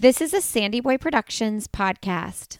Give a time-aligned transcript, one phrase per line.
[0.00, 2.58] This is a Sandy Boy Productions podcast.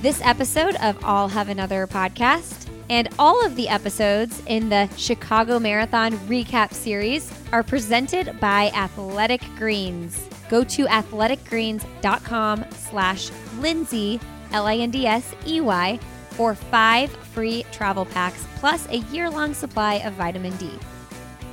[0.00, 5.58] This episode of I'll Have Another podcast and all of the episodes in the Chicago
[5.58, 14.20] Marathon recap series are presented by Athletic Greens go to athleticgreens.com slash Lindsey,
[14.52, 15.98] L-I-N-D-S-E-Y,
[16.30, 20.70] for five free travel packs plus a year-long supply of vitamin D.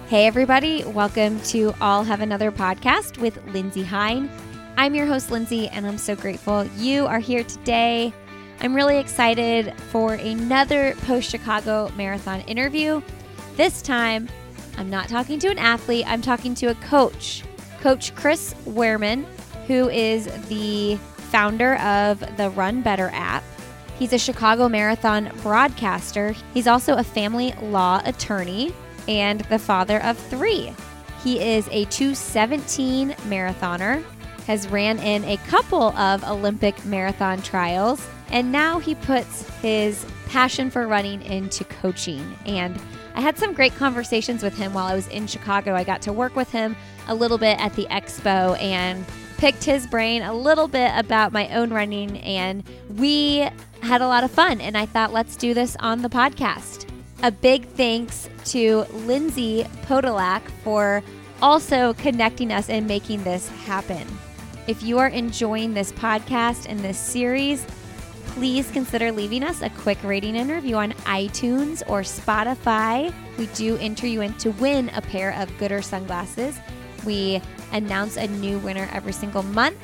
[0.07, 4.29] Hey everybody, welcome to I'll Have Another podcast with Lindsey Hein.
[4.75, 8.13] I'm your host, Lindsey, and I'm so grateful you are here today.
[8.59, 13.01] I'm really excited for another post Chicago marathon interview.
[13.55, 14.27] This time,
[14.77, 17.43] I'm not talking to an athlete, I'm talking to a coach
[17.81, 19.25] Coach Chris Wehrman,
[19.67, 23.43] who is the founder of the Run Better app.
[23.97, 26.35] He's a Chicago Marathon broadcaster.
[26.53, 28.73] He's also a family law attorney
[29.07, 30.73] and the father of three.
[31.23, 34.03] He is a 217 marathoner,
[34.47, 40.69] has ran in a couple of Olympic marathon trials, and now he puts his passion
[40.69, 42.37] for running into coaching.
[42.45, 42.79] And
[43.15, 45.75] I had some great conversations with him while I was in Chicago.
[45.75, 46.75] I got to work with him
[47.07, 49.05] a little bit at the expo and
[49.37, 52.17] picked his brain a little bit about my own running.
[52.19, 52.63] And
[52.97, 53.49] we
[53.81, 54.61] had a lot of fun.
[54.61, 56.87] And I thought, let's do this on the podcast.
[57.23, 61.03] A big thanks to Lindsay Podolak for
[61.41, 64.07] also connecting us and making this happen.
[64.67, 67.65] If you are enjoying this podcast and this series,
[68.21, 73.13] please consider leaving us a quick rating and review on iTunes or Spotify.
[73.37, 76.59] We do enter you in to win a pair of Goodr sunglasses.
[77.05, 77.41] We
[77.71, 79.77] announce a new winner every single month.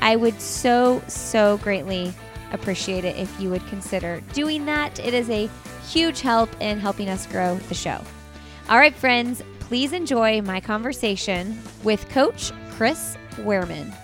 [0.00, 2.12] I would so, so greatly
[2.52, 4.98] appreciate it if you would consider doing that.
[4.98, 5.48] It is a
[5.88, 8.02] huge help in helping us grow the show.
[8.68, 13.94] All right, friends, please enjoy my conversation with Coach Chris Wehrman.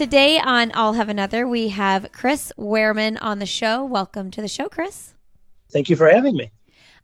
[0.00, 3.84] Today on I'll Have Another, we have Chris Wehrman on the show.
[3.84, 5.12] Welcome to the show, Chris.
[5.70, 6.50] Thank you for having me.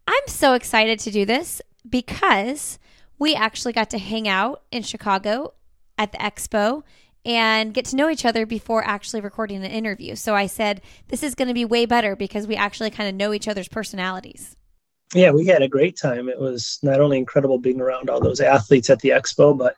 [0.06, 2.78] I'm so excited to do this because
[3.18, 5.52] we actually got to hang out in Chicago
[5.98, 6.84] at the expo
[7.22, 10.16] and get to know each other before actually recording an interview.
[10.16, 13.14] So I said, this is going to be way better because we actually kind of
[13.14, 14.56] know each other's personalities.
[15.14, 16.30] Yeah, we had a great time.
[16.30, 19.76] It was not only incredible being around all those athletes at the expo, but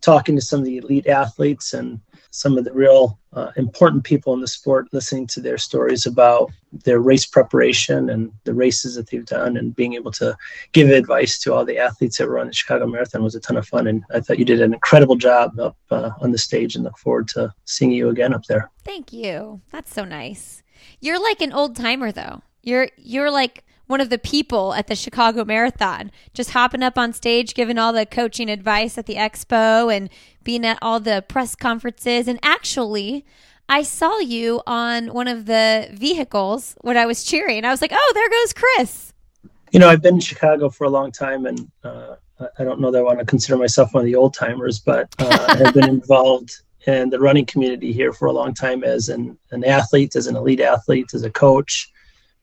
[0.00, 2.00] talking to some of the elite athletes and
[2.30, 6.50] some of the real uh, important people in the sport, listening to their stories about
[6.84, 10.36] their race preparation and the races that they've done, and being able to
[10.72, 13.56] give advice to all the athletes that were on the Chicago Marathon was a ton
[13.56, 13.86] of fun.
[13.86, 16.98] And I thought you did an incredible job up uh, on the stage, and look
[16.98, 18.70] forward to seeing you again up there.
[18.84, 19.60] Thank you.
[19.70, 20.62] That's so nice.
[21.00, 22.42] You're like an old timer, though.
[22.62, 27.12] You're you're like one of the people at the Chicago Marathon, just hopping up on
[27.12, 30.10] stage, giving all the coaching advice at the expo and
[30.44, 32.28] being at all the press conferences.
[32.28, 33.24] And actually,
[33.68, 37.64] I saw you on one of the vehicles when I was cheering.
[37.64, 39.12] I was like, oh, there goes Chris.
[39.72, 42.16] You know, I've been in Chicago for a long time, and uh,
[42.58, 45.08] I don't know that I want to consider myself one of the old timers, but
[45.18, 49.08] uh, I have been involved in the running community here for a long time as
[49.08, 51.90] an, an athlete, as an elite athlete, as a coach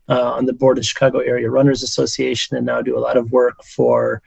[0.10, 3.32] uh, on the board of Chicago Area Runners Association, and now do a lot of
[3.32, 4.22] work for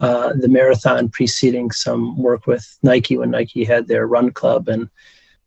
[0.00, 4.88] uh, the marathon, preceding some work with Nike when Nike had their run club, and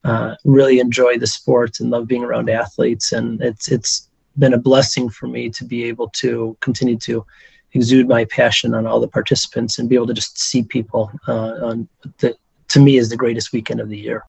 [0.03, 3.11] uh, really enjoy the sport and love being around athletes.
[3.11, 7.25] And it's it's been a blessing for me to be able to continue to
[7.73, 11.53] exude my passion on all the participants and be able to just see people uh,
[11.63, 11.87] on
[12.19, 12.35] the
[12.67, 14.23] to me is the greatest weekend of the year.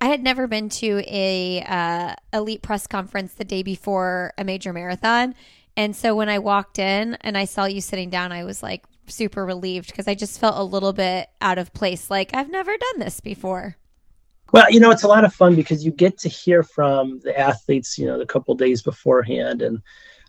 [0.00, 4.72] I had never been to a uh, elite press conference the day before a major
[4.72, 5.34] marathon,
[5.76, 8.84] and so when I walked in and I saw you sitting down, I was like
[9.06, 12.10] super relieved because I just felt a little bit out of place.
[12.10, 13.76] Like I've never done this before.
[14.52, 17.38] Well, you know, it's a lot of fun because you get to hear from the
[17.38, 19.80] athletes, you know, the couple days beforehand, and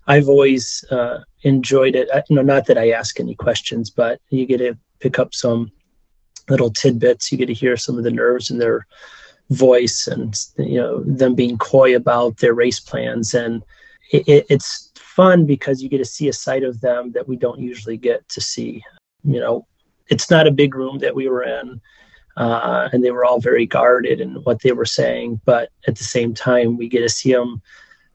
[0.07, 2.09] I've always uh, enjoyed it.
[2.13, 5.33] I, you know, not that I ask any questions, but you get to pick up
[5.33, 5.71] some
[6.49, 7.31] little tidbits.
[7.31, 8.85] You get to hear some of the nerves in their
[9.51, 13.33] voice and you know them being coy about their race plans.
[13.33, 13.63] And
[14.11, 17.35] it, it, it's fun because you get to see a side of them that we
[17.35, 18.83] don't usually get to see.
[19.23, 19.67] You know
[20.07, 21.79] it's not a big room that we were in
[22.35, 26.03] uh, and they were all very guarded in what they were saying but at the
[26.03, 27.61] same time we get to see them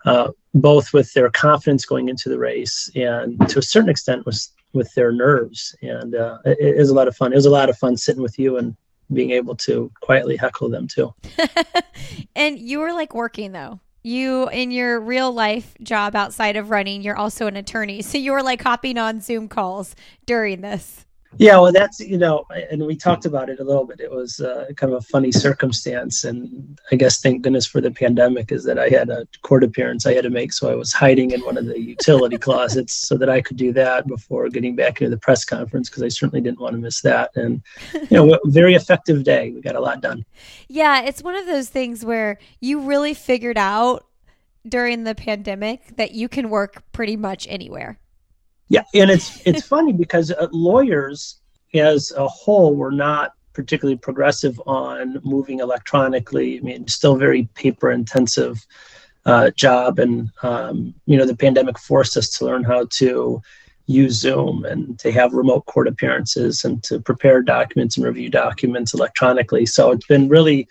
[0.04, 4.48] uh, both with their confidence going into the race and to a certain extent with
[4.76, 5.74] with their nerves.
[5.82, 7.32] And uh, it, it was a lot of fun.
[7.32, 8.76] It was a lot of fun sitting with you and
[9.12, 11.14] being able to quietly heckle them too.
[12.36, 13.80] and you were like working though.
[14.02, 18.02] You in your real life job outside of running, you're also an attorney.
[18.02, 21.05] So you were like hopping on Zoom calls during this.
[21.38, 24.00] Yeah, well, that's you know, and we talked about it a little bit.
[24.00, 27.90] It was uh, kind of a funny circumstance, and I guess thank goodness for the
[27.90, 30.92] pandemic is that I had a court appearance I had to make, so I was
[30.92, 34.76] hiding in one of the utility closets so that I could do that before getting
[34.76, 37.30] back into the press conference because I certainly didn't want to miss that.
[37.36, 37.62] And
[37.92, 39.50] you know, very effective day.
[39.50, 40.24] We got a lot done.
[40.68, 44.06] Yeah, it's one of those things where you really figured out
[44.68, 47.98] during the pandemic that you can work pretty much anywhere.
[48.68, 51.38] Yeah, and it's it's funny because uh, lawyers
[51.74, 56.58] as a whole were not particularly progressive on moving electronically.
[56.58, 58.66] I mean, still very paper intensive
[59.24, 63.40] uh, job, and um, you know the pandemic forced us to learn how to
[63.86, 68.94] use Zoom and to have remote court appearances and to prepare documents and review documents
[68.94, 69.64] electronically.
[69.64, 70.66] So it's been really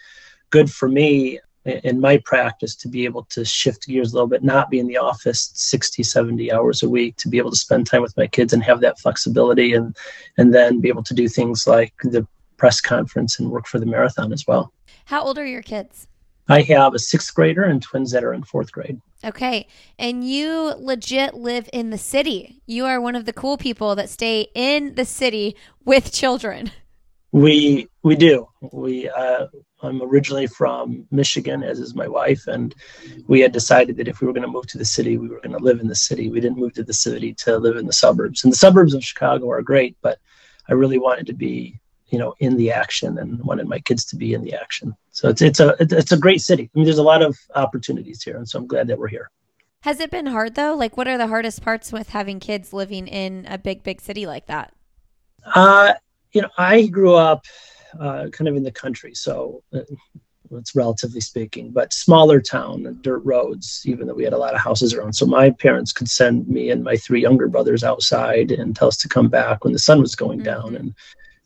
[0.49, 4.43] good for me in my practice to be able to shift gears a little bit
[4.43, 7.87] not be in the office 60 70 hours a week to be able to spend
[7.87, 9.95] time with my kids and have that flexibility and
[10.37, 12.25] and then be able to do things like the
[12.57, 14.71] press conference and work for the marathon as well.
[15.05, 16.07] How old are your kids?
[16.47, 19.01] I have a sixth grader and twins that are in fourth grade.
[19.23, 19.67] Okay.
[19.97, 22.61] And you legit live in the city.
[22.67, 26.71] You are one of the cool people that stay in the city with children
[27.35, 29.47] we we do we uh
[29.83, 32.73] I'm originally from Michigan, as is my wife, and
[33.27, 35.41] we had decided that if we were going to move to the city, we were
[35.41, 36.29] going to live in the city.
[36.29, 38.43] We didn't move to the city to live in the suburbs.
[38.43, 40.17] And the suburbs of Chicago are great, but
[40.69, 41.77] I really wanted to be,
[42.07, 44.95] you know, in the action and wanted my kids to be in the action.
[45.11, 46.71] So it's it's a it's a great city.
[46.73, 49.29] I mean, there's a lot of opportunities here, and so I'm glad that we're here.
[49.81, 50.73] Has it been hard though?
[50.73, 54.25] Like, what are the hardest parts with having kids living in a big, big city
[54.25, 54.71] like that?
[55.53, 55.93] Uh,
[56.35, 57.45] you know, I grew up
[57.99, 59.15] uh, kind of in the country.
[59.15, 59.79] So uh,
[60.51, 64.59] it's relatively speaking, but smaller town, dirt roads, even though we had a lot of
[64.59, 65.13] houses around.
[65.13, 68.97] So my parents could send me and my three younger brothers outside and tell us
[68.97, 70.61] to come back when the sun was going mm-hmm.
[70.61, 70.75] down.
[70.75, 70.93] And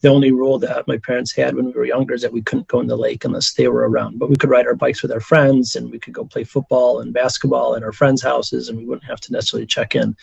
[0.02, 2.68] the only rule that my parents had when we were younger is that we couldn't
[2.68, 4.18] go in the lake unless they were around.
[4.18, 7.00] But we could ride our bikes with our friends and we could go play football
[7.00, 10.16] and basketball at our friends' houses and we wouldn't have to necessarily check in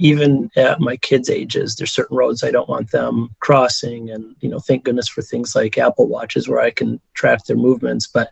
[0.00, 4.08] even at my kids' ages, there's certain roads I don't want them crossing.
[4.08, 7.58] And, you know, thank goodness for things like Apple Watches where I can track their
[7.58, 8.06] movements.
[8.06, 8.30] But,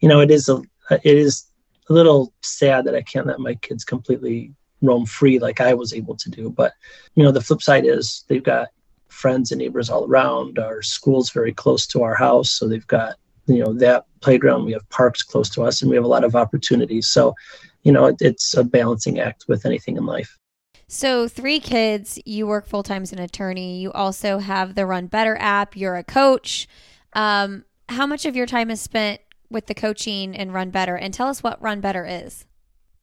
[0.00, 1.44] you know, it is a it is
[1.88, 4.52] a little sad that I can't let my kids completely
[4.82, 6.50] roam free like I was able to do.
[6.50, 6.72] But,
[7.14, 8.70] you know, the flip side is they've got
[9.06, 10.58] friends and neighbors all around.
[10.58, 12.50] Our school's very close to our house.
[12.50, 13.14] So they've got,
[13.46, 14.64] you know, that playground.
[14.64, 17.06] We have parks close to us and we have a lot of opportunities.
[17.06, 17.36] So,
[17.84, 20.36] you know, it, it's a balancing act with anything in life.
[20.86, 23.80] So, three kids, you work full time as an attorney.
[23.80, 25.76] You also have the Run Better app.
[25.76, 26.68] You're a coach.
[27.14, 29.20] Um, how much of your time is spent
[29.50, 30.96] with the coaching and Run Better?
[30.96, 32.46] And tell us what Run Better is.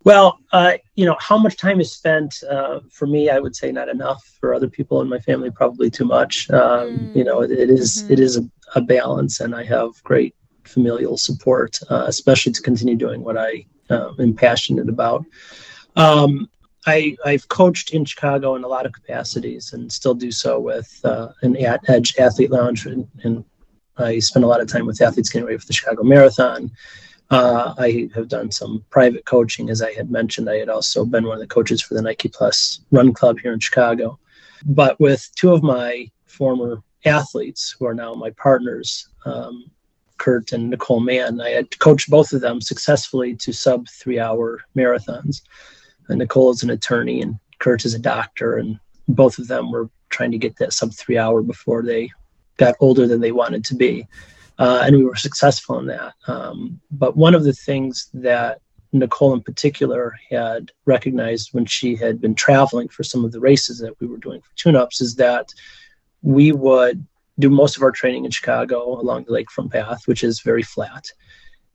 [0.04, 3.30] Well, uh, you know, how much time is spent uh, for me?
[3.30, 4.24] I would say not enough.
[4.40, 6.50] For other people in my family, probably too much.
[6.50, 7.16] Um, mm.
[7.16, 8.14] You know, it, it is, mm-hmm.
[8.14, 8.44] it is a,
[8.76, 13.66] a, balance, and I have great familial support, uh, especially to continue doing what I
[13.92, 15.24] uh, am passionate about.
[15.96, 16.50] Um,
[16.88, 21.00] I, I've coached in Chicago in a lot of capacities and still do so with
[21.04, 21.56] uh, an
[21.88, 22.86] Edge Athlete Lounge.
[22.86, 23.46] And, and,
[23.98, 26.72] I spend a lot of time with athletes getting ready for the Chicago Marathon.
[27.30, 30.50] Uh, I have done some private coaching, as I had mentioned.
[30.50, 33.54] I had also been one of the coaches for the Nike Plus Run Club here
[33.54, 34.18] in Chicago.
[34.66, 39.70] But with two of my former athletes, who are now my partners, um,
[40.18, 44.62] Kurt and Nicole Mann, I had coached both of them successfully to sub three hour
[44.76, 45.42] marathons.
[46.10, 49.90] And Nicole is an attorney and Kurt is a doctor, and both of them were
[50.10, 52.10] trying to get that sub three hour before they
[52.58, 54.08] got older than they wanted to be.
[54.60, 56.14] Uh, and we were successful in that.
[56.28, 58.62] Um, but one of the things that
[58.94, 63.80] Nicole in particular had recognized when she had been traveling for some of the races
[63.80, 65.54] that we were doing for tune ups is that
[66.22, 67.06] we would
[67.40, 71.06] do most of our training in Chicago along the lakefront path, which is very flat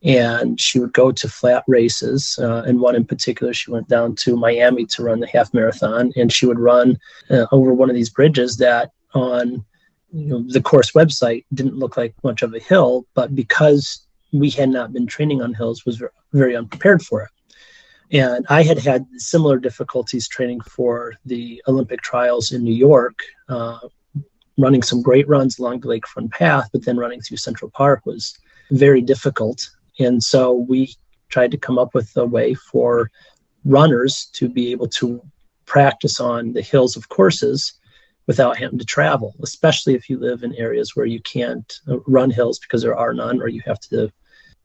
[0.03, 2.37] and she would go to flat races.
[2.41, 6.11] Uh, and one in particular, she went down to Miami to run the half marathon,
[6.15, 6.97] and she would run
[7.29, 9.65] uh, over one of these bridges that on
[10.13, 14.49] you know, the course website didn't look like much of a hill, but because we
[14.49, 16.01] had not been training on hills, was
[16.33, 17.29] very, unprepared for it.
[18.11, 23.79] And I had had similar difficulties training for the Olympic trials in New York, uh,
[24.57, 28.37] running some great runs along the lakefront path, but then running through Central Park was
[28.71, 29.69] very difficult.
[29.99, 30.93] And so we
[31.29, 33.11] tried to come up with a way for
[33.65, 35.21] runners to be able to
[35.65, 37.73] practice on the hills of courses
[38.25, 42.29] without having to travel, especially if you live in areas where you can't uh, run
[42.29, 44.11] hills because there are none, or you have to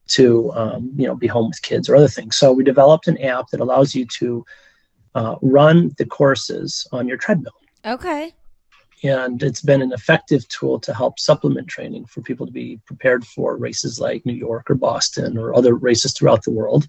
[0.08, 2.36] to um, you know be home with kids or other things.
[2.36, 4.44] So we developed an app that allows you to
[5.14, 7.54] uh, run the courses on your treadmill.
[7.84, 8.34] Okay.
[9.02, 13.26] And it's been an effective tool to help supplement training for people to be prepared
[13.26, 16.86] for races like New York or Boston or other races throughout the world,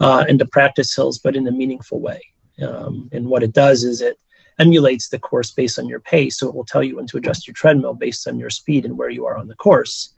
[0.00, 2.20] uh, and to practice hills, but in a meaningful way.
[2.62, 4.18] Um, and what it does is it
[4.58, 6.38] emulates the course based on your pace.
[6.38, 8.96] So it will tell you when to adjust your treadmill based on your speed and
[8.96, 10.14] where you are on the course.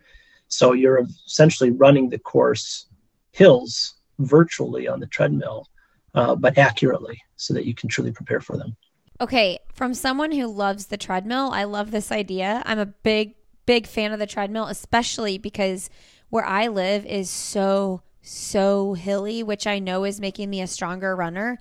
[0.48, 2.86] So you're essentially running the course
[3.32, 5.68] hills virtually on the treadmill,
[6.14, 8.76] uh, but accurately so that you can truly prepare for them.
[9.20, 12.62] Okay, from someone who loves the treadmill, I love this idea.
[12.64, 13.34] I'm a big,
[13.66, 15.90] big fan of the treadmill, especially because
[16.30, 21.16] where I live is so, so hilly, which I know is making me a stronger
[21.16, 21.58] runner.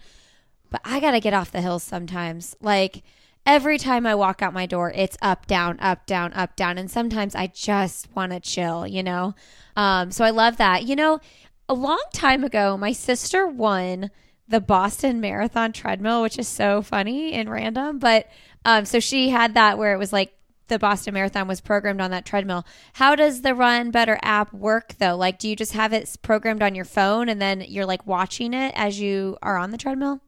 [0.69, 2.55] But I got to get off the hills sometimes.
[2.61, 3.03] Like,
[3.43, 6.77] every time I walk out my door, it's up, down, up, down, up, down.
[6.77, 9.33] And sometimes I just want to chill, you know?
[9.75, 10.83] Um, so I love that.
[10.83, 11.21] You know,
[11.67, 14.11] a long time ago, my sister won
[14.47, 17.99] the Boston Marathon treadmill, which is so funny and random.
[17.99, 18.29] But
[18.65, 20.33] um, so she had that where it was like
[20.67, 22.65] the Boston Marathon was programmed on that treadmill.
[22.93, 25.15] How does the Run Better app work though?
[25.15, 28.53] Like, do you just have it programmed on your phone and then you're like watching
[28.53, 30.21] it as you are on the treadmill?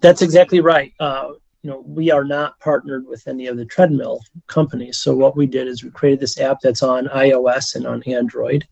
[0.00, 0.92] That's exactly right.
[1.00, 1.30] Uh,
[1.62, 4.98] you know, we are not partnered with any of the treadmill companies.
[4.98, 8.66] So what we did is we created this app that's on iOS and on Android,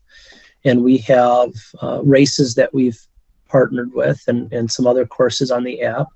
[0.65, 2.99] and we have uh, races that we've
[3.49, 6.07] partnered with and, and some other courses on the app.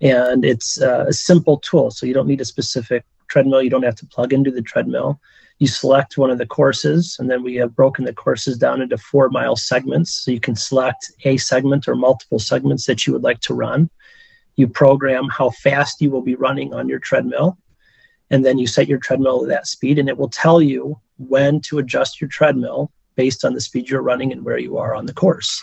[0.00, 1.90] And it's a simple tool.
[1.90, 3.62] So you don't need a specific treadmill.
[3.62, 5.20] You don't have to plug into the treadmill.
[5.58, 8.96] You select one of the courses, and then we have broken the courses down into
[8.96, 10.10] four mile segments.
[10.24, 13.90] So you can select a segment or multiple segments that you would like to run.
[14.56, 17.58] You program how fast you will be running on your treadmill.
[18.30, 21.60] And then you set your treadmill at that speed, and it will tell you when
[21.62, 25.04] to adjust your treadmill based on the speed you're running and where you are on
[25.04, 25.62] the course.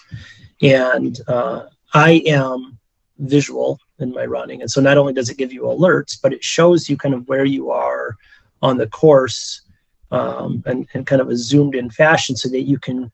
[0.61, 2.77] And uh, I am
[3.19, 4.61] visual in my running.
[4.61, 7.27] And so not only does it give you alerts, but it shows you kind of
[7.27, 8.15] where you are
[8.61, 9.61] on the course
[10.11, 13.11] um, and, and kind of a zoomed in fashion so that you can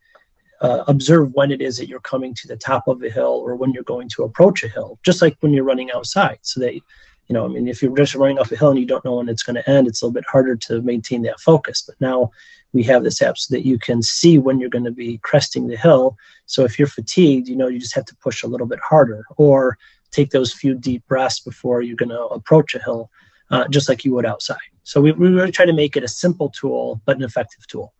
[0.61, 3.55] uh, observe when it is that you're coming to the top of a hill or
[3.55, 6.39] when you're going to approach a hill, just like when you're running outside.
[6.41, 6.81] So that, you
[7.29, 9.29] know, I mean, if you're just running off a hill and you don't know when
[9.29, 11.81] it's going to end, it's a little bit harder to maintain that focus.
[11.81, 12.31] But now
[12.73, 15.67] we have this app so that you can see when you're going to be cresting
[15.67, 16.17] the hill.
[16.47, 19.23] So if you're fatigued, you know, you just have to push a little bit harder
[19.37, 19.77] or
[20.11, 23.09] take those few deep breaths before you're going to approach a hill,
[23.51, 24.57] uh, just like you would outside.
[24.83, 27.93] So we, we really try to make it a simple tool, but an effective tool.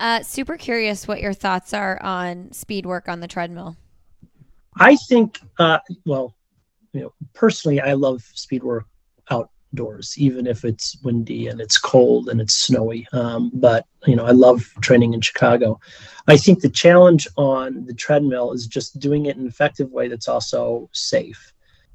[0.00, 3.76] Uh, super curious what your thoughts are on speed work on the treadmill.
[4.76, 6.34] I think, uh, well,
[6.92, 8.86] you know, personally, I love speed work
[9.74, 13.06] outdoors, even if it's windy and it's cold and it's snowy.
[13.12, 15.80] Um, but you know, I love training in Chicago.
[16.28, 20.08] I think the challenge on the treadmill is just doing it in an effective way
[20.08, 21.52] that's also safe.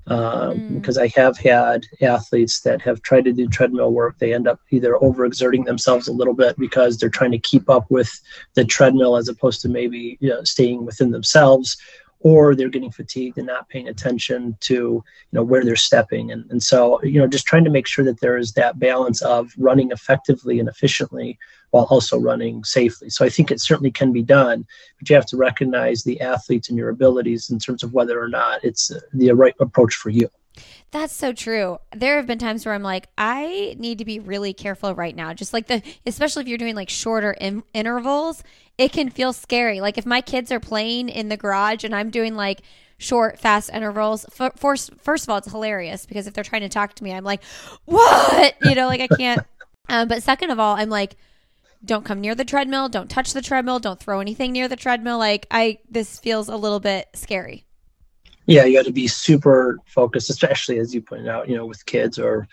[0.07, 0.73] Uh, mm.
[0.73, 4.59] Because I have had athletes that have tried to do treadmill work, they end up
[4.71, 8.09] either overexerting themselves a little bit because they're trying to keep up with
[8.55, 11.77] the treadmill as opposed to maybe you know, staying within themselves,
[12.21, 16.31] or they're getting fatigued and not paying attention to you know where they're stepping.
[16.31, 19.21] And, and so you know just trying to make sure that there is that balance
[19.21, 21.37] of running effectively and efficiently
[21.71, 23.09] while also running safely.
[23.09, 24.65] So i think it certainly can be done
[24.97, 28.27] but you have to recognize the athletes and your abilities in terms of whether or
[28.27, 30.29] not it's the right approach for you
[30.91, 31.77] that's so true.
[31.95, 35.33] There have been times where I'm like, I need to be really careful right now.
[35.33, 38.43] Just like the, especially if you're doing like shorter in- intervals,
[38.77, 39.81] it can feel scary.
[39.81, 42.61] Like if my kids are playing in the garage and I'm doing like
[42.97, 44.25] short, fast intervals,
[44.55, 47.23] first, first of all, it's hilarious because if they're trying to talk to me, I'm
[47.23, 47.43] like,
[47.85, 48.55] what?
[48.63, 49.45] You know, like I can't.
[49.91, 51.15] Um, but second of all, I'm like,
[51.83, 52.89] don't come near the treadmill.
[52.89, 53.79] Don't touch the treadmill.
[53.79, 55.17] Don't throw anything near the treadmill.
[55.17, 57.65] Like I, this feels a little bit scary
[58.49, 61.85] yeah, you got to be super focused, especially as you pointed out, you know, with
[61.85, 62.47] kids or,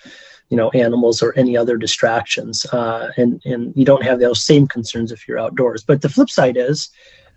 [0.50, 2.66] you know, animals or any other distractions.
[2.66, 5.82] Uh, and, and you don't have those same concerns if you're outdoors.
[5.82, 6.90] But the flip side is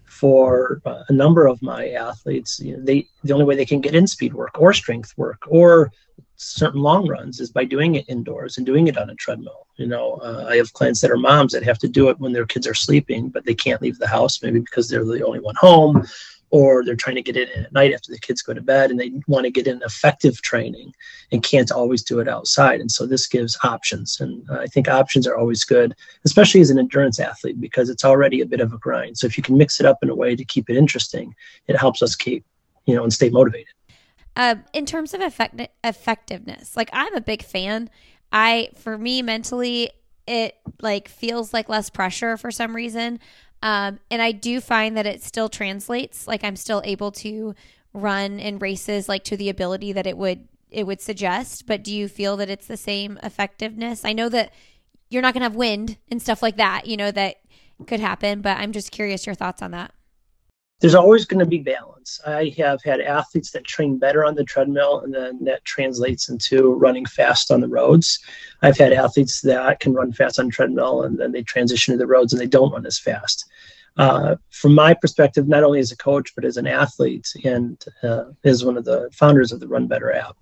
[0.04, 3.80] for uh, a number of my athletes, you know, they, the only way they can
[3.80, 5.90] get in speed work or strength work or
[6.36, 9.68] certain long runs is by doing it indoors and doing it on a treadmill.
[9.78, 12.34] You know, uh, I have clients that are moms that have to do it when
[12.34, 15.40] their kids are sleeping, but they can't leave the house, maybe because they're the only
[15.40, 16.06] one home
[16.52, 19.00] or they're trying to get in at night after the kids go to bed and
[19.00, 20.94] they want to get in effective training
[21.32, 22.80] and can't always do it outside.
[22.80, 24.20] And so this gives options.
[24.20, 28.42] And I think options are always good, especially as an endurance athlete, because it's already
[28.42, 29.18] a bit of a grind.
[29.18, 31.36] So if you can mix it up in a way to keep it interesting,
[31.68, 32.46] it helps us keep,
[32.86, 33.74] you know, and stay motivated.
[34.36, 37.90] Uh, in terms of effect- effectiveness, like I'm a big fan
[38.32, 39.92] I, for me mentally,
[40.28, 43.20] it like feels like less pressure for some reason.
[43.62, 46.28] Um, and I do find that it still translates.
[46.28, 47.56] Like I'm still able to
[47.94, 51.66] run in races like to the ability that it would it would suggest.
[51.66, 54.06] But do you feel that it's the same effectiveness?
[54.06, 54.54] I know that
[55.10, 56.86] you're not going to have wind and stuff like that.
[56.86, 57.38] You know that
[57.88, 59.94] could happen, but I'm just curious your thoughts on that
[60.80, 62.22] there's always going to be balance.
[62.26, 66.74] I have had athletes that train better on the treadmill, and then that translates into
[66.74, 68.20] running fast on the roads.
[68.62, 72.08] I've had athletes that can run fast on treadmill, and then they transition to the
[72.08, 73.46] roads and they don't run as fast.
[73.98, 78.26] Uh, from my perspective, not only as a coach but as an athlete, and uh,
[78.46, 80.38] as one of the founders of the Run Better app,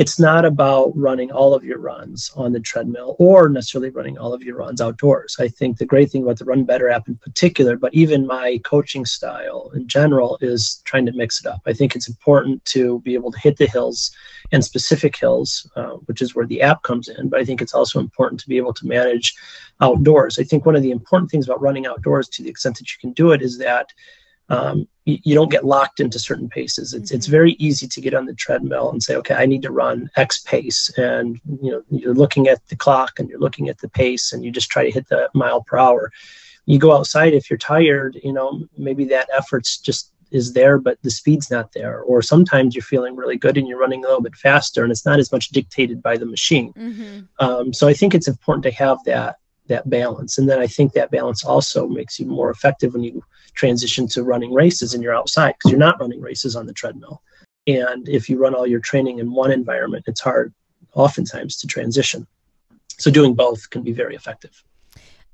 [0.00, 4.32] it's not about running all of your runs on the treadmill or necessarily running all
[4.32, 5.36] of your runs outdoors.
[5.38, 8.58] I think the great thing about the Run Better app in particular, but even my
[8.64, 11.60] coaching style in general, is trying to mix it up.
[11.66, 14.10] I think it's important to be able to hit the hills
[14.52, 17.28] and specific hills, uh, which is where the app comes in.
[17.28, 19.34] But I think it's also important to be able to manage
[19.82, 20.38] outdoors.
[20.38, 22.98] I think one of the important things about running outdoors, to the extent that you
[22.98, 23.92] can do it, is that
[24.50, 26.92] um, you, you, don't get locked into certain paces.
[26.92, 27.16] It's, mm-hmm.
[27.16, 30.10] it's very easy to get on the treadmill and say, okay, I need to run
[30.16, 30.90] X pace.
[30.98, 34.44] And, you know, you're looking at the clock and you're looking at the pace and
[34.44, 36.12] you just try to hit the mile per hour.
[36.66, 40.98] You go outside, if you're tired, you know, maybe that effort's just is there, but
[41.02, 42.02] the speed's not there.
[42.02, 45.06] Or sometimes you're feeling really good and you're running a little bit faster and it's
[45.06, 46.72] not as much dictated by the machine.
[46.74, 47.20] Mm-hmm.
[47.44, 49.36] Um, so I think it's important to have that
[49.70, 50.36] that balance.
[50.36, 53.24] And then I think that balance also makes you more effective when you
[53.54, 57.22] transition to running races and you're outside because you're not running races on the treadmill.
[57.66, 60.52] And if you run all your training in one environment, it's hard
[60.94, 62.26] oftentimes to transition.
[62.98, 64.62] So doing both can be very effective.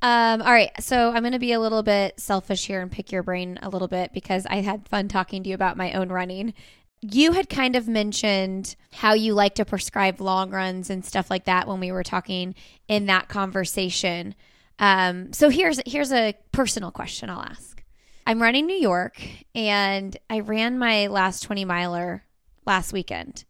[0.03, 0.71] Um, all right.
[0.81, 3.69] So I'm going to be a little bit selfish here and pick your brain a
[3.69, 6.55] little bit because I had fun talking to you about my own running.
[7.01, 11.45] You had kind of mentioned how you like to prescribe long runs and stuff like
[11.45, 12.55] that when we were talking
[12.89, 14.35] in that conversation.
[14.79, 17.83] Um, so here's here's a personal question I'll ask.
[18.27, 19.23] I'm running New York
[19.55, 22.25] and I ran my last 20 miler
[22.67, 23.45] last weekend.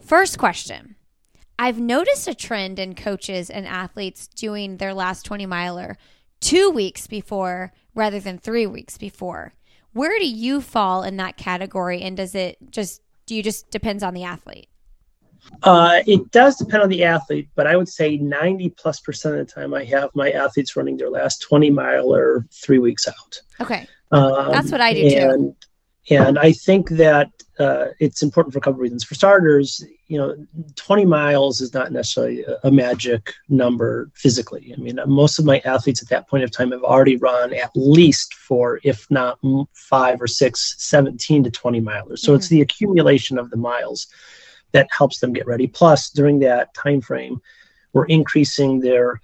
[0.00, 0.96] First question.
[1.58, 5.98] I've noticed a trend in coaches and athletes doing their last 20 miler
[6.40, 9.52] 2 weeks before rather than 3 weeks before.
[9.92, 12.02] Where do you fall in that category?
[12.02, 14.68] And does it just, do you just depends on the athlete?
[15.62, 19.46] Uh, it does depend on the athlete, but I would say 90 plus percent of
[19.46, 23.40] the time I have my athletes running their last 20 mile or three weeks out.
[23.60, 23.86] Okay.
[24.12, 25.54] Um, That's what I do and,
[26.06, 26.16] too.
[26.16, 29.04] And I think that uh, it's important for a couple reasons.
[29.04, 30.34] For starters, you know,
[30.76, 34.72] 20 miles is not necessarily a, magic number physically.
[34.74, 37.70] I mean, most of my athletes at that point of time have already run at
[37.74, 39.38] least four, if not
[39.74, 42.20] five or six, 17 to 20 milers.
[42.20, 42.36] So mm-hmm.
[42.36, 44.06] it's the accumulation of the miles
[44.72, 45.66] that helps them get ready.
[45.66, 47.42] Plus, during that time frame,
[47.92, 49.20] we're increasing their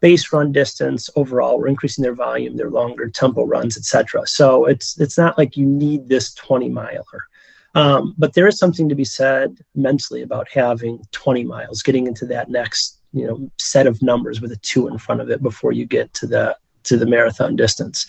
[0.00, 1.58] base run distance overall.
[1.58, 4.26] We're increasing their volume, their longer tempo runs, etc.
[4.26, 7.28] So it's it's not like you need this 20 miler.
[7.76, 12.24] Um, but there is something to be said mentally about having 20 miles, getting into
[12.26, 15.72] that next you know set of numbers with a two in front of it before
[15.72, 18.06] you get to the to the marathon distance.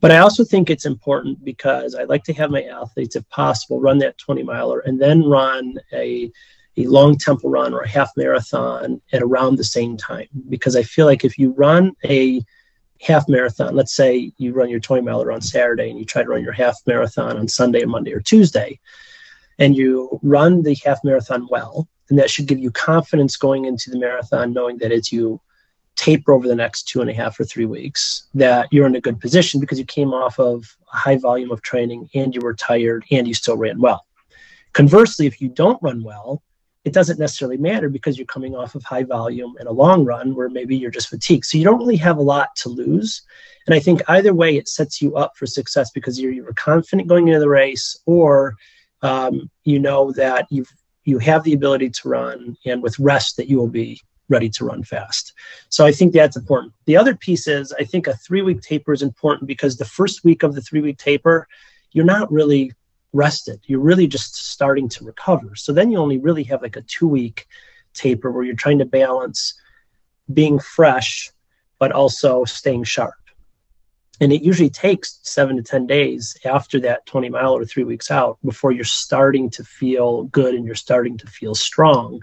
[0.00, 3.80] But I also think it's important because I like to have my athletes, if possible,
[3.80, 6.30] run that 20 miler and then run a
[6.76, 10.28] a long tempo run or a half marathon at around the same time.
[10.48, 12.40] Because I feel like if you run a
[13.00, 16.28] half marathon, let's say you run your 20 miler on Saturday and you try to
[16.28, 18.78] run your half marathon on Sunday, or Monday, or Tuesday,
[19.58, 23.90] and you run the half marathon well, and that should give you confidence going into
[23.90, 25.40] the marathon, knowing that as you
[25.96, 29.00] taper over the next two and a half or three weeks, that you're in a
[29.00, 32.54] good position because you came off of a high volume of training and you were
[32.54, 34.06] tired and you still ran well.
[34.72, 36.42] Conversely, if you don't run well,
[36.88, 40.34] it doesn't necessarily matter because you're coming off of high volume in a long run
[40.34, 41.44] where maybe you're just fatigued.
[41.44, 43.20] So you don't really have a lot to lose.
[43.66, 47.06] And I think either way, it sets you up for success because you're, you're confident
[47.06, 48.54] going into the race or
[49.02, 50.72] um, you know that you've
[51.04, 54.64] you have the ability to run and with rest that you will be ready to
[54.64, 55.32] run fast.
[55.68, 56.72] So I think that's important.
[56.86, 60.24] The other piece is I think a three week taper is important because the first
[60.24, 61.46] week of the three week taper,
[61.92, 62.72] you're not really
[63.12, 63.60] rested.
[63.66, 65.54] You're really just starting to recover.
[65.54, 67.46] So then you only really have like a two week
[67.94, 69.54] taper where you're trying to balance
[70.32, 71.30] being fresh,
[71.78, 73.14] but also staying sharp.
[74.20, 78.10] And it usually takes seven to 10 days after that 20 mile or three weeks
[78.10, 82.22] out before you're starting to feel good and you're starting to feel strong.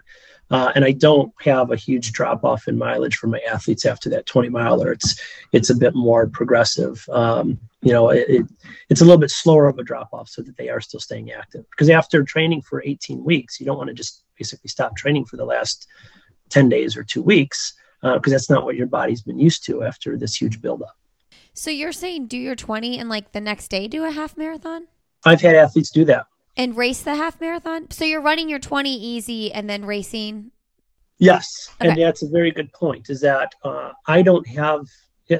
[0.52, 4.10] Uh, and I don't have a huge drop off in mileage for my athletes after
[4.12, 4.92] that 20 miler.
[4.92, 5.20] It's
[5.52, 7.08] it's a bit more progressive.
[7.10, 8.46] Um, you know, it, it,
[8.90, 11.32] it's a little bit slower of a drop off so that they are still staying
[11.32, 11.66] active.
[11.72, 15.38] Because after training for 18 weeks, you don't want to just basically stop training for
[15.38, 15.88] the last
[16.50, 19.84] 10 days or two weeks because uh, that's not what your body's been used to
[19.84, 20.96] after this huge buildup.
[21.54, 24.88] So you're saying do your 20 and like the next day do a half marathon?
[25.24, 26.28] I've had athletes do that.
[26.58, 27.92] And race the half marathon?
[27.92, 30.52] So you're running your 20 easy and then racing?
[31.18, 31.70] Yes.
[31.82, 31.90] Okay.
[31.90, 34.88] And that's a very good point is that uh, I don't have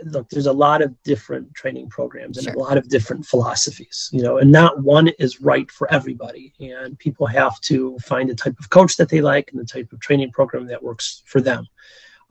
[0.06, 2.54] look there's a lot of different training programs and sure.
[2.56, 6.98] a lot of different philosophies you know and not one is right for everybody and
[6.98, 10.00] people have to find the type of coach that they like and the type of
[10.00, 11.68] training program that works for them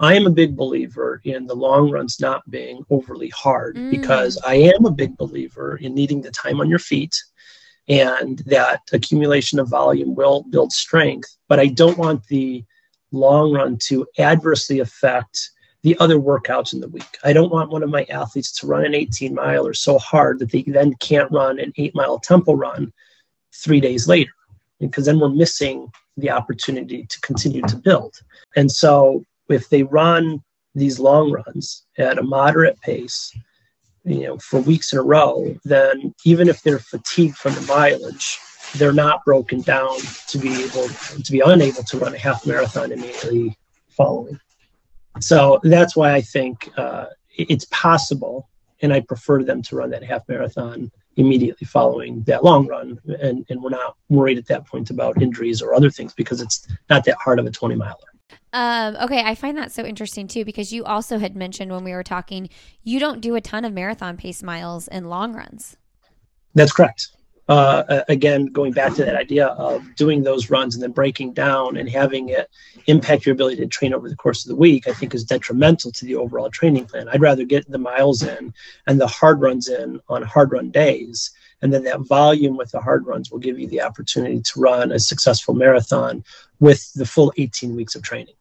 [0.00, 3.92] I am a big believer in the long runs not being overly hard mm.
[3.92, 7.14] because I am a big believer in needing the time on your feet
[7.88, 11.36] and that accumulation of volume will build strength.
[11.48, 12.64] But I don't want the
[13.12, 15.50] long run to adversely affect
[15.82, 17.18] the other workouts in the week.
[17.24, 20.38] I don't want one of my athletes to run an 18 mile or so hard
[20.38, 22.92] that they then can't run an eight mile tempo run
[23.52, 24.32] three days later
[24.80, 28.14] because then we're missing the opportunity to continue to build.
[28.56, 30.42] And so if they run
[30.74, 33.36] these long runs at a moderate pace,
[34.04, 38.38] you know, for weeks in a row, then even if they're fatigued from the mileage,
[38.76, 39.96] they're not broken down
[40.28, 43.56] to be able to be unable to run a half marathon immediately
[43.88, 44.38] following.
[45.20, 48.48] So that's why I think uh, it's possible,
[48.82, 53.46] and I prefer them to run that half marathon immediately following that long run, and
[53.48, 57.04] and we're not worried at that point about injuries or other things because it's not
[57.04, 57.94] that hard of a 20 miler.
[58.54, 61.92] Um, okay, I find that so interesting too because you also had mentioned when we
[61.92, 62.48] were talking,
[62.84, 65.76] you don't do a ton of marathon pace miles and long runs.
[66.54, 67.08] That's correct.
[67.48, 71.76] Uh, again, going back to that idea of doing those runs and then breaking down
[71.76, 72.48] and having it
[72.86, 75.90] impact your ability to train over the course of the week, I think is detrimental
[75.90, 77.08] to the overall training plan.
[77.08, 78.54] I'd rather get the miles in
[78.86, 81.32] and the hard runs in on hard run days.
[81.60, 84.92] And then that volume with the hard runs will give you the opportunity to run
[84.92, 86.22] a successful marathon
[86.60, 88.34] with the full 18 weeks of training.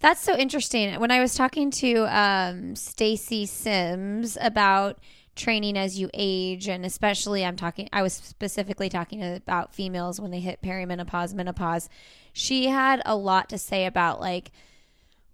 [0.00, 1.00] That's so interesting.
[1.00, 4.98] When I was talking to um, Stacy Sims about
[5.34, 10.30] training as you age, and especially I'm talking, I was specifically talking about females when
[10.30, 11.88] they hit perimenopause, menopause.
[12.32, 14.50] She had a lot to say about like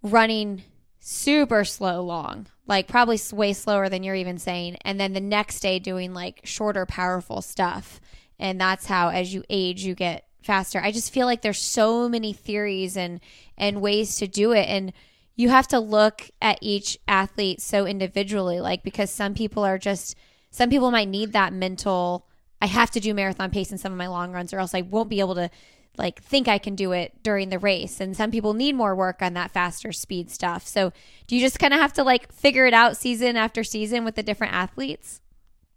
[0.03, 0.62] running
[1.01, 5.61] super slow long, like probably way slower than you're even saying, and then the next
[5.61, 8.01] day doing like shorter, powerful stuff.
[8.38, 10.81] And that's how, as you age, you get faster.
[10.81, 13.20] I just feel like there's so many theories and
[13.57, 14.92] and ways to do it and
[15.35, 20.16] you have to look at each athlete so individually like because some people are just
[20.50, 22.26] some people might need that mental
[22.61, 24.83] I have to do marathon pace in some of my long runs or else I
[24.83, 25.50] won't be able to
[25.98, 29.22] like think I can do it during the race and some people need more work
[29.22, 30.66] on that faster speed stuff.
[30.66, 30.92] So,
[31.26, 34.14] do you just kind of have to like figure it out season after season with
[34.14, 35.22] the different athletes?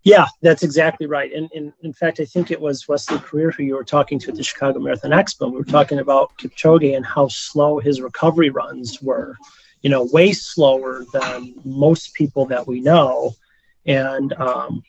[0.06, 1.34] Yeah, that's exactly right.
[1.34, 4.30] And, and, in fact, I think it was Wesley Korir who you were talking to
[4.30, 5.52] at the Chicago Marathon Expo.
[5.52, 9.36] We were talking about Kipchoge and how slow his recovery runs were,
[9.82, 13.34] you know, way slower than most people that we know.
[13.88, 14.84] And um,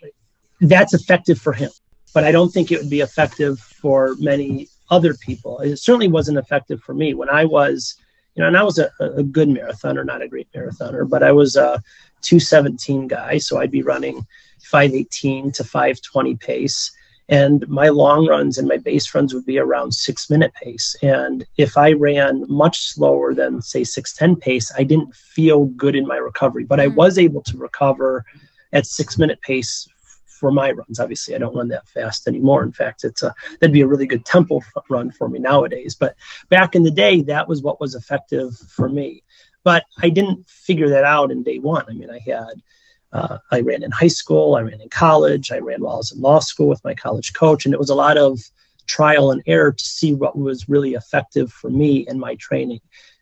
[0.60, 1.70] that's effective for him.
[2.12, 5.60] But I don't think it would be effective for many other people.
[5.60, 7.96] It certainly wasn't effective for me when I was,
[8.34, 11.32] you know, and I was a, a good marathoner, not a great marathoner, but I
[11.32, 11.82] was a
[12.26, 13.38] 217 guy.
[13.38, 14.26] So I'd be running
[14.62, 16.92] 518 to 520 pace.
[17.28, 20.94] And my long runs and my base runs would be around six minute pace.
[21.02, 26.06] And if I ran much slower than, say, 610 pace, I didn't feel good in
[26.06, 26.94] my recovery, but I mm.
[26.94, 28.24] was able to recover
[28.72, 29.88] at six minute pace
[30.26, 31.00] for my runs.
[31.00, 32.62] Obviously, I don't run that fast anymore.
[32.62, 35.94] In fact, it's a that'd be a really good tempo run for me nowadays.
[35.94, 36.14] But
[36.48, 39.22] back in the day, that was what was effective for me.
[39.66, 41.84] But I didn't figure that out in day one.
[41.88, 42.62] I mean, I had
[43.12, 46.12] uh, I ran in high school, I ran in college, I ran while I was
[46.12, 48.38] in law school with my college coach, and it was a lot of
[48.86, 52.78] trial and error to see what was really effective for me in my training.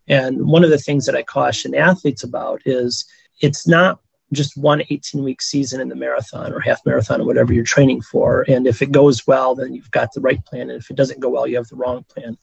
[0.06, 3.06] And one of the things that I caution athletes about is
[3.40, 7.54] it's not just one 18 week season in the marathon or half marathon or whatever
[7.54, 8.44] you're training for.
[8.48, 10.68] And if it goes well, then you've got the right plan.
[10.68, 12.36] And if it doesn't go well, you have the wrong plan.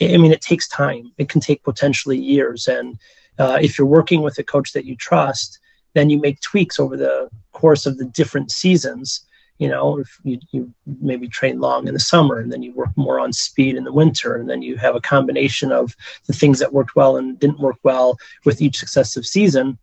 [0.00, 2.68] I mean, it takes time, it can take potentially years.
[2.68, 3.00] And
[3.38, 5.58] uh, if you're working with a coach that you trust,
[5.94, 9.24] then you make tweaks over the course of the different seasons.
[9.58, 12.90] You know if you, you maybe train long in the summer and then you work
[12.96, 15.94] more on speed in the winter and then you have a combination of
[16.26, 19.78] the things that worked well and didn't work well with each successive season.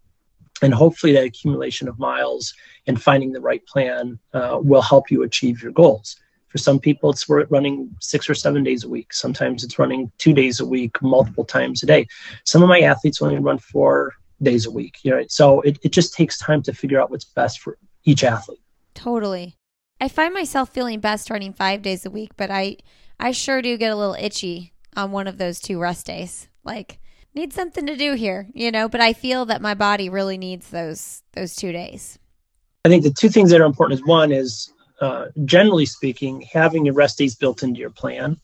[0.61, 2.53] And hopefully that accumulation of miles
[2.87, 6.17] and finding the right plan uh, will help you achieve your goals
[6.49, 10.33] for some people it's running six or seven days a week sometimes it's running two
[10.33, 12.05] days a week multiple times a day
[12.43, 14.99] some of my athletes only run four days a week.
[15.03, 18.23] You know, so it, it just takes time to figure out what's best for each
[18.23, 18.61] athlete.
[18.93, 19.55] Totally.
[20.01, 22.77] I find myself feeling best running five days a week, but I
[23.19, 26.47] I sure do get a little itchy on one of those two rest days.
[26.63, 26.99] Like
[27.35, 30.69] need something to do here, you know, but I feel that my body really needs
[30.69, 32.17] those those 2 days.
[32.85, 36.85] I think the two things that are important is one is uh, generally speaking, having
[36.85, 38.37] your rest days built into your plan.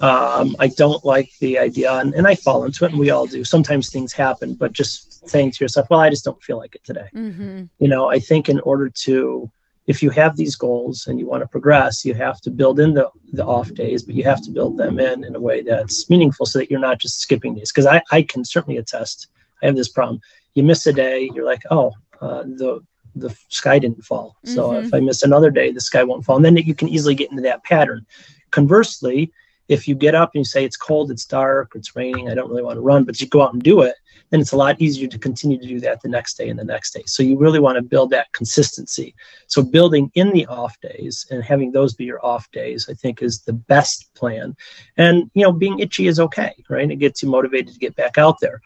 [0.00, 3.26] Um, I don't like the idea, and, and I fall into it, and we all
[3.26, 3.44] do.
[3.44, 6.82] Sometimes things happen, but just saying to yourself, well, I just don't feel like it
[6.82, 7.08] today.
[7.14, 7.64] Mm-hmm.
[7.78, 9.48] You know, I think in order to,
[9.86, 12.94] if you have these goals and you want to progress, you have to build in
[12.94, 16.10] the, the off days, but you have to build them in in a way that's
[16.10, 17.70] meaningful so that you're not just skipping days.
[17.70, 19.28] Because I, I can certainly attest,
[19.62, 20.20] I have this problem.
[20.54, 22.80] You miss a day, you're like, oh, uh, the
[23.14, 24.36] the sky didn't fall.
[24.44, 24.86] So mm-hmm.
[24.86, 26.36] if I miss another day, the sky won't fall.
[26.36, 28.06] And then you can easily get into that pattern.
[28.50, 29.32] Conversely,
[29.68, 32.50] if you get up and you say it's cold, it's dark, it's raining, I don't
[32.50, 33.94] really want to run, but you go out and do it,
[34.30, 36.64] then it's a lot easier to continue to do that the next day and the
[36.64, 37.02] next day.
[37.06, 39.14] So you really want to build that consistency.
[39.46, 43.22] So building in the off days and having those be your off days, I think
[43.22, 44.56] is the best plan.
[44.96, 46.90] And you know, being itchy is okay, right?
[46.90, 48.60] It gets you motivated to get back out there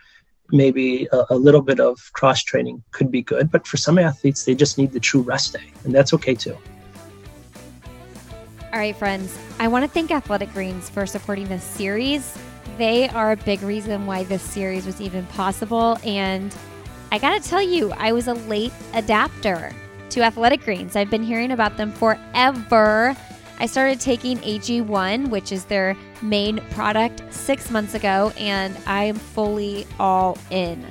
[0.52, 3.50] maybe a, a, little bit of cross training could be good.
[3.50, 6.56] But for some athletes, they just need the true rest day, and that's okay too.
[8.72, 12.36] All right, friends, I want to thank Athletic Greens for supporting this series.
[12.78, 15.98] They are a big reason why this series was even possible.
[16.04, 16.54] And
[17.10, 19.72] I got to tell you, I was a late adapter
[20.10, 20.94] to Athletic Greens.
[20.96, 23.16] I've been hearing about them forever.
[23.58, 29.16] I started taking AG1, which is their main product, six months ago, and I am
[29.16, 30.86] fully all in.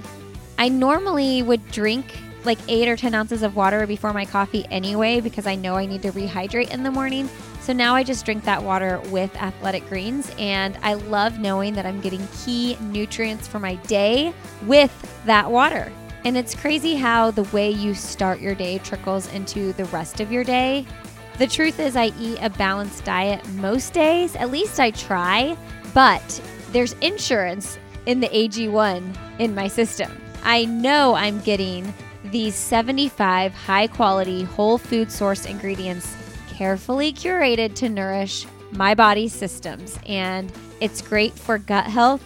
[0.58, 5.20] I normally would drink like eight or 10 ounces of water before my coffee anyway
[5.20, 7.30] because I know I need to rehydrate in the morning.
[7.62, 11.86] So now I just drink that water with athletic greens, and I love knowing that
[11.86, 14.34] I'm getting key nutrients for my day
[14.68, 14.94] with
[15.26, 15.92] that water.
[16.26, 20.32] And it's crazy how the way you start your day trickles into the rest of
[20.32, 20.86] your day.
[21.38, 25.58] The truth is, I eat a balanced diet most days, at least I try,
[25.94, 30.10] but there's insurance in the AG1 in my system.
[30.44, 31.94] I know I'm getting
[32.26, 36.16] these 75 high quality whole food source ingredients
[36.50, 42.24] carefully curated to nourish my body's systems, and it's great for gut health.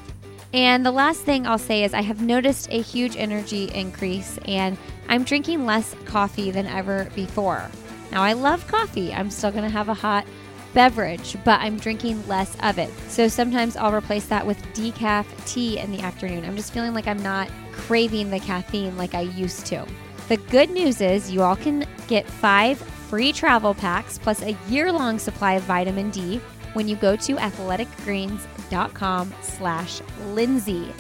[0.54, 4.78] And the last thing I'll say is, I have noticed a huge energy increase, and
[5.08, 7.70] I'm drinking less coffee than ever before.
[8.12, 9.14] Now, I love coffee.
[9.14, 10.26] I'm still going to have a hot
[10.74, 12.92] beverage, but I'm drinking less of it.
[13.08, 16.46] So sometimes I'll replace that with decaf tea in the afternoon.
[16.46, 19.86] I'm just feeling like I'm not craving the caffeine like I used to.
[20.28, 25.18] The good news is you all can get five free travel packs plus a year-long
[25.18, 26.40] supply of vitamin D
[26.74, 30.94] when you go to athleticgreens.com slash Lindsey,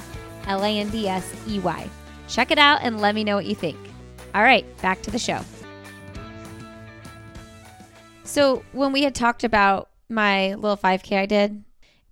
[0.47, 1.89] L-A-N-D-S-E-Y.
[2.27, 3.77] Check it out and let me know what you think.
[4.33, 5.41] All right, back to the show.
[8.29, 11.63] So when we had talked about my little 5K I did,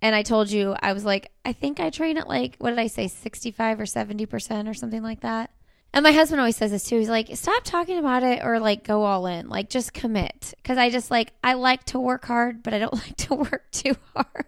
[0.02, 2.80] and I told you, I was like, I think I train at like, what did
[2.80, 5.52] I say, 65 or 70% or something like that.
[5.92, 6.98] And my husband always says this too.
[6.98, 9.48] He's like, stop talking about it or like go all in.
[9.48, 10.54] Like just commit.
[10.64, 13.70] Cause I just like, I like to work hard, but I don't like to work
[13.70, 14.46] too hard.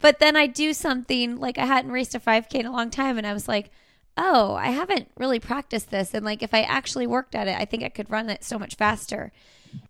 [0.00, 3.18] But then I do something like I hadn't raced a 5K in a long time.
[3.18, 3.70] And I was like,
[4.16, 6.14] oh, I haven't really practiced this.
[6.14, 8.58] And like, if I actually worked at it, I think I could run it so
[8.58, 9.32] much faster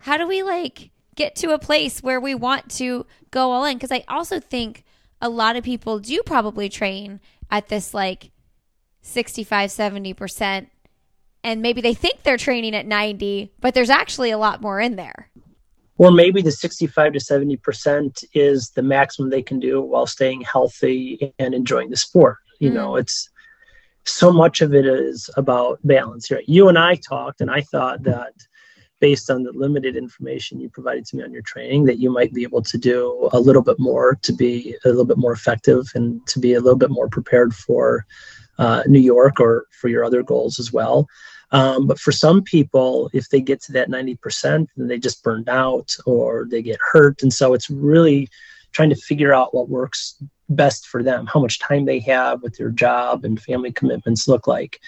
[0.01, 3.77] how do we like get to a place where we want to go all in?
[3.77, 4.85] Because I also think
[5.21, 8.31] a lot of people do probably train at this like
[9.03, 10.67] 65, 70%.
[11.45, 14.97] And maybe they think they're training at 90, but there's actually a lot more in
[14.97, 15.29] there.
[15.99, 21.33] Or maybe the 65 to 70% is the maximum they can do while staying healthy
[21.39, 22.39] and enjoying the sport.
[22.61, 22.75] You mm.
[22.75, 23.29] know, it's
[24.05, 26.31] so much of it is about balance.
[26.31, 26.49] Right?
[26.49, 28.35] You and I talked, and I thought that
[29.03, 32.33] based on the limited information you provided to me on your training that you might
[32.33, 35.91] be able to do a little bit more to be a little bit more effective
[35.97, 38.07] and to be a little bit more prepared for
[38.59, 41.09] uh, New York or for your other goals as well.
[41.51, 45.49] Um, but for some people, if they get to that 90%, then they just burned
[45.49, 47.25] out or they get hurt.
[47.25, 48.29] And so it's really
[48.71, 50.15] trying to figure out what works
[50.49, 54.47] best for them, how much time they have with their job and family commitments look
[54.47, 54.79] like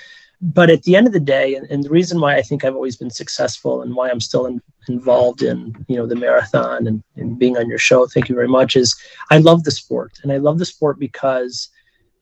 [0.45, 2.75] but at the end of the day, and, and, the reason why I think I've
[2.75, 7.03] always been successful and why I'm still in, involved in you know the marathon and,
[7.17, 8.95] and, being on your show, thank you very much, is
[9.31, 11.71] I love the sport, and I love the sport because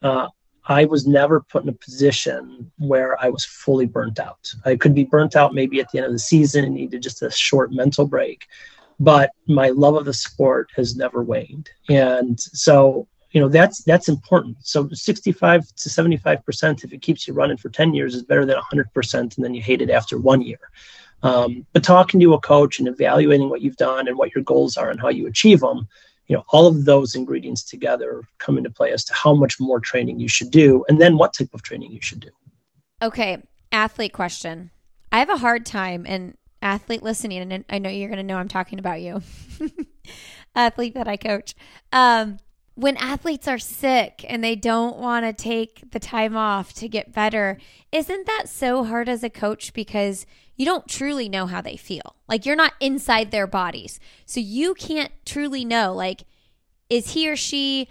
[0.03, 0.27] uh,
[0.67, 4.49] I was never put in a position where I was fully burnt out.
[4.63, 7.21] I could be burnt out maybe at the end of the season and needed just
[7.21, 8.45] a short mental break,
[9.01, 14.07] but my love of the sport has never waned, and so you know that's that's
[14.07, 14.57] important.
[14.61, 18.45] So 65 to 75 percent if it keeps you running for 10 years is better
[18.45, 20.59] than 100 percent and then you hate it after one year.
[21.23, 24.77] Um, but talking to a coach and evaluating what you've done and what your goals
[24.77, 25.87] are and how you achieve them
[26.27, 29.79] you know all of those ingredients together come into play as to how much more
[29.79, 32.29] training you should do and then what type of training you should do.
[33.01, 33.41] Okay
[33.71, 34.69] athlete question.
[35.11, 38.37] I have a hard time and athlete listening and i know you're going to know
[38.37, 39.21] i'm talking about you
[40.55, 41.55] athlete that i coach.
[41.91, 42.37] Um,
[42.75, 47.13] when athletes are sick and they don't want to take the time off to get
[47.13, 47.59] better,
[47.91, 52.15] isn't that so hard as a coach because you don't truly know how they feel?
[52.27, 53.99] Like you're not inside their bodies.
[54.25, 56.23] So you can't truly know like
[56.89, 57.87] is he or she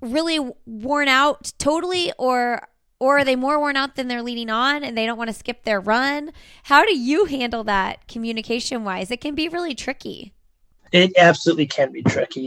[0.00, 2.68] really worn out totally or
[3.00, 5.34] or are they more worn out than they're leading on and they don't want to
[5.34, 6.32] skip their run?
[6.64, 9.10] How do you handle that communication wise?
[9.10, 10.32] It can be really tricky.
[10.92, 12.46] It absolutely can be tricky.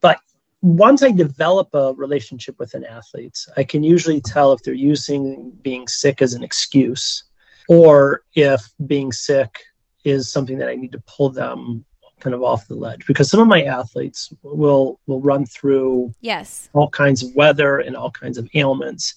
[0.00, 0.20] But
[0.62, 5.50] once I develop a relationship with an athlete, I can usually tell if they're using
[5.62, 7.24] being sick as an excuse
[7.68, 9.58] or if being sick
[10.04, 11.84] is something that I need to pull them
[12.20, 13.06] kind of off the ledge.
[13.06, 16.68] Because some of my athletes will will run through yes.
[16.72, 19.14] all kinds of weather and all kinds of ailments.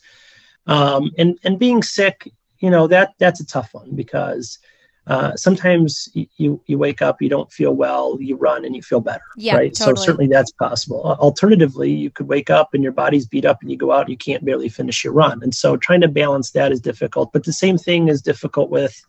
[0.67, 4.59] Um, and and being sick you know that that's a tough one because
[5.07, 9.01] uh, sometimes you you wake up, you don't feel well, you run and you feel
[9.01, 9.23] better.
[9.37, 9.73] Yeah, right.
[9.73, 9.97] Totally.
[9.97, 11.03] So certainly that's possible.
[11.19, 14.09] Alternatively, you could wake up and your body's beat up and you go out and
[14.09, 15.43] you can't barely finish your run.
[15.43, 17.31] And so trying to balance that is difficult.
[17.33, 18.99] But the same thing is difficult with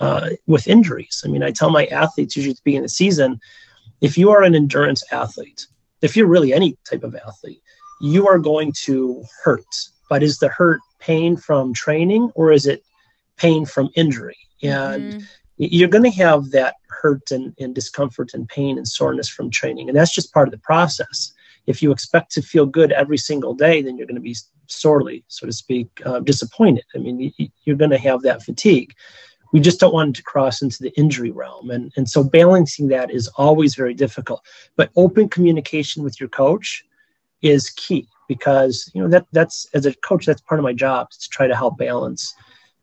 [0.00, 1.22] uh, with injuries.
[1.24, 3.38] I mean, I tell my athletes usually at the beginning of the season,
[4.00, 5.66] if you are an endurance athlete,
[6.02, 7.62] if you're really any type of athlete,
[8.00, 9.64] you are going to hurt.
[10.08, 12.82] But is the hurt pain from training or is it
[13.36, 14.36] pain from injury?
[14.62, 15.24] And mm-hmm.
[15.56, 19.88] you're going to have that hurt and, and discomfort and pain and soreness from training
[19.88, 21.32] and that's just part of the process.
[21.66, 25.24] If you expect to feel good every single day then you're going to be sorely
[25.28, 26.84] so to speak uh, disappointed.
[26.94, 27.32] I mean
[27.64, 28.94] you're going to have that fatigue.
[29.52, 33.10] We just don't want to cross into the injury realm and, and so balancing that
[33.10, 34.44] is always very difficult.
[34.76, 36.84] But open communication with your coach
[37.42, 41.08] is key because you know that that's as a coach that's part of my job
[41.10, 42.34] is to try to help balance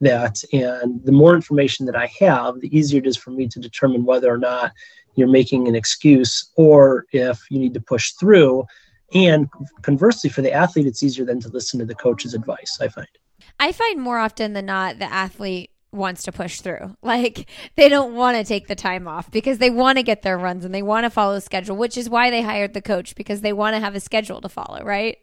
[0.01, 0.43] that.
[0.53, 4.05] And the more information that I have, the easier it is for me to determine
[4.05, 4.71] whether or not
[5.15, 8.65] you're making an excuse or if you need to push through.
[9.13, 9.49] And
[9.81, 13.07] conversely, for the athlete, it's easier than to listen to the coach's advice, I find.
[13.59, 16.95] I find more often than not the athlete wants to push through.
[17.07, 20.37] Like they don't want to take the time off because they want to get their
[20.37, 23.15] runs and they want to follow the schedule, which is why they hired the coach
[23.15, 25.17] because they want to have a schedule to follow, right?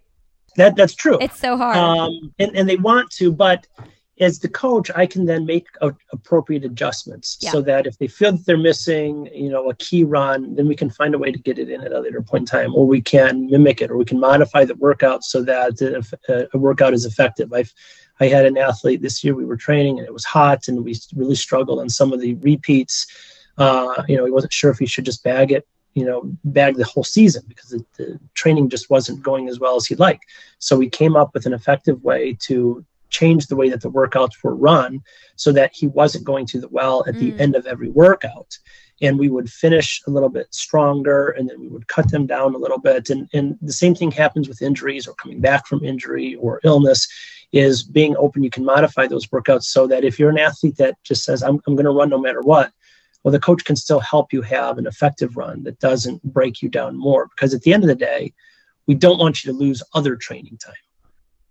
[0.56, 1.18] That that's true.
[1.20, 1.76] It's so hard.
[1.76, 3.66] Um, and, and they want to, but
[4.20, 7.50] as the coach, I can then make a, appropriate adjustments yeah.
[7.50, 10.76] so that if they feel that they're missing, you know, a key run, then we
[10.76, 12.86] can find a way to get it in at a later point in time, or
[12.86, 15.80] we can mimic it, or we can modify the workout so that
[16.28, 17.52] a, a workout is effective.
[17.52, 17.72] I've
[18.20, 19.34] I had an athlete this year.
[19.34, 22.34] We were training, and it was hot, and we really struggled on some of the
[22.34, 23.06] repeats.
[23.58, 26.74] Uh, you know, he wasn't sure if he should just bag it you know, bag
[26.76, 30.20] the whole season because the, the, training just wasn't going as well as he'd like.
[30.58, 32.84] So we came up with an effective way to
[33.18, 35.00] changed the way that the workouts were run
[35.36, 37.40] so that he wasn't going to the well at the mm.
[37.40, 38.58] end of every workout.
[39.02, 42.54] And we would finish a little bit stronger and then we would cut them down
[42.54, 43.10] a little bit.
[43.10, 47.08] And, and the same thing happens with injuries or coming back from injury or illness
[47.52, 50.96] is being open you can modify those workouts so that if you're an athlete that
[51.04, 52.72] just says i'm, I'm going to run no matter what
[53.24, 56.68] well the coach can still help you have an effective run that doesn't break you
[56.68, 57.26] down more.
[57.34, 58.32] Because at the end of the day
[58.86, 60.74] we don't want you to lose other training time.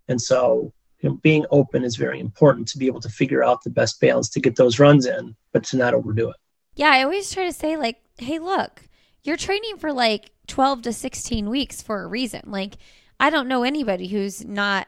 [0.08, 0.72] And so
[1.04, 4.00] you know, being open is very important to be able to figure out the best
[4.00, 6.38] balance to get those runs in, but to not overdo it.
[6.76, 8.82] Yeah, I always try to say like, hey, look,
[9.24, 12.42] you're training for like 12 to 16 weeks for a reason.
[12.46, 12.76] Like,
[13.20, 14.88] I don't know anybody who's not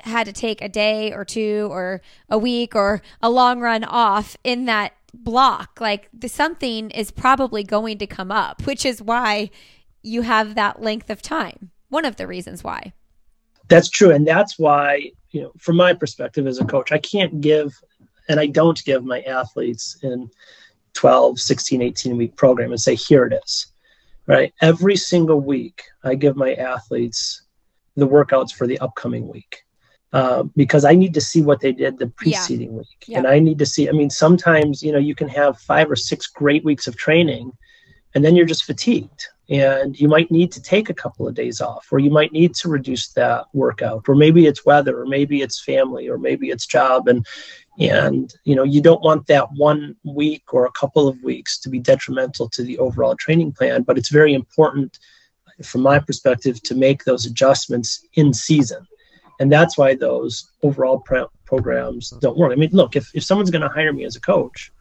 [0.00, 4.36] had to take a day or two or a week or a long run off
[4.44, 5.80] in that block.
[5.80, 9.50] Like, the, something is probably going to come up, which is why
[10.02, 11.70] you have that length of time.
[11.88, 12.92] One of the reasons why.
[13.68, 14.10] That's true.
[14.10, 17.78] And that's why you know, from my perspective as a coach, I can't give,
[18.30, 20.30] and I don't give my athletes in
[20.94, 23.66] 12, 16, 18 week program and say, here it is,
[24.26, 24.54] right?
[24.62, 27.42] Every single week, I give my athletes
[27.96, 29.62] the workouts for the upcoming week.
[30.14, 32.78] Uh, because I need to see what they did the preceding yeah.
[32.78, 33.04] week.
[33.06, 33.18] Yeah.
[33.18, 35.96] And I need to see, I mean, sometimes, you know, you can have five or
[35.96, 37.52] six great weeks of training
[38.14, 41.60] and then you're just fatigued and you might need to take a couple of days
[41.60, 45.40] off or you might need to reduce that workout or maybe it's weather or maybe
[45.42, 47.24] it's family or maybe it's job and
[47.78, 51.68] and you know you don't want that one week or a couple of weeks to
[51.68, 54.98] be detrimental to the overall training plan but it's very important
[55.62, 58.86] from my perspective to make those adjustments in season.
[59.40, 61.02] And that's why those overall
[61.44, 62.52] programs don't work.
[62.52, 64.72] I mean look if, if someone's going to hire me as a coach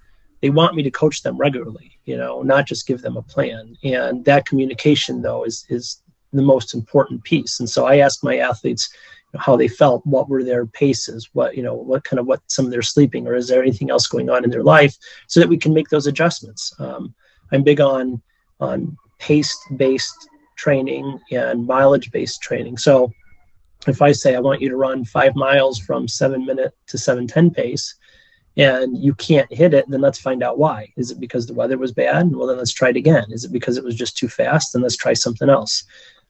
[0.42, 3.78] they want me to coach them regularly, you know, not just give them a plan.
[3.84, 6.02] And that communication though is is
[6.34, 7.60] the most important piece.
[7.60, 8.90] And so I ask my athletes
[9.38, 12.66] how they felt, what were their paces, what you know, what kind of what some
[12.66, 14.96] of their sleeping, or is there anything else going on in their life,
[15.28, 16.74] so that we can make those adjustments.
[16.80, 17.14] Um,
[17.52, 18.22] I'm big on
[18.60, 22.78] on pace based training and mileage based training.
[22.78, 23.12] So
[23.88, 27.28] if I say I want you to run five miles from seven minute to seven
[27.28, 27.96] ten pace,
[28.58, 30.92] and you can't hit it, then let's find out why.
[30.96, 32.34] Is it because the weather was bad?
[32.34, 33.26] Well, then let's try it again.
[33.30, 34.74] Is it because it was just too fast?
[34.74, 35.84] Then let's try something else.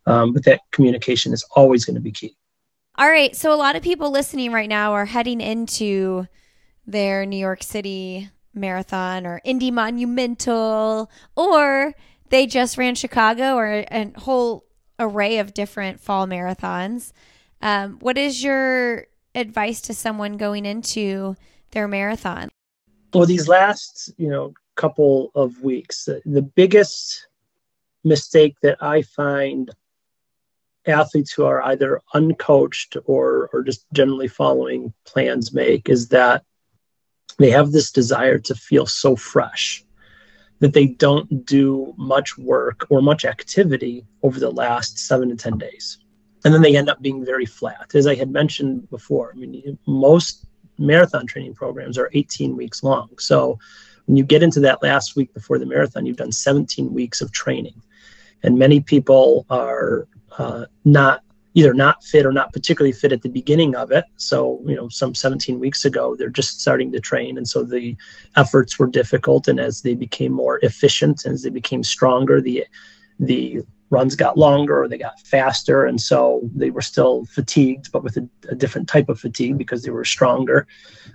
[0.07, 2.35] Um, but that communication is always going to be key.
[2.97, 3.35] All right.
[3.35, 6.27] So a lot of people listening right now are heading into
[6.87, 11.93] their New York City marathon or Indy Monumental, or
[12.29, 14.65] they just ran Chicago or a whole
[14.97, 17.11] array of different fall marathons.
[17.61, 21.35] Um, what is your advice to someone going into
[21.71, 22.49] their marathon?
[23.13, 27.27] Well, these last, you know, couple of weeks, the biggest
[28.03, 29.71] mistake that I find
[30.87, 36.43] athletes who are either uncoached or or just generally following plans make is that
[37.37, 39.83] they have this desire to feel so fresh
[40.59, 45.57] that they don't do much work or much activity over the last seven to ten
[45.57, 45.97] days
[46.43, 49.77] and then they end up being very flat as i had mentioned before i mean
[49.87, 50.45] most
[50.77, 53.57] marathon training programs are 18 weeks long so
[54.05, 57.31] when you get into that last week before the marathon you've done 17 weeks of
[57.31, 57.81] training
[58.43, 60.07] and many people are
[60.37, 61.21] uh, not
[61.55, 64.03] either not fit or not particularly fit at the beginning of it.
[64.17, 67.37] So, you know, some 17 weeks ago, they're just starting to train.
[67.37, 67.95] And so the
[68.35, 69.47] efforts were difficult.
[69.47, 72.65] And as they became more efficient, as they became stronger, the,
[73.19, 75.85] the runs got longer or they got faster.
[75.85, 79.83] And so they were still fatigued, but with a, a different type of fatigue because
[79.83, 80.67] they were stronger.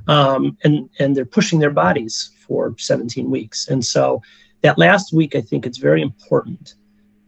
[0.07, 3.69] Um, and, and they're pushing their bodies for 17 weeks.
[3.69, 4.23] And so
[4.63, 6.75] that last week, I think it's very important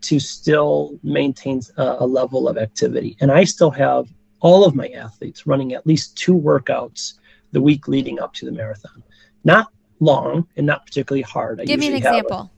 [0.02, 3.16] to still maintain a, a level of activity.
[3.20, 4.08] And I still have
[4.40, 7.14] all of my athletes running at least two workouts
[7.52, 9.02] the week leading up to the marathon.
[9.44, 9.68] Not
[10.00, 11.60] long and not particularly hard.
[11.60, 12.50] I Give me an example.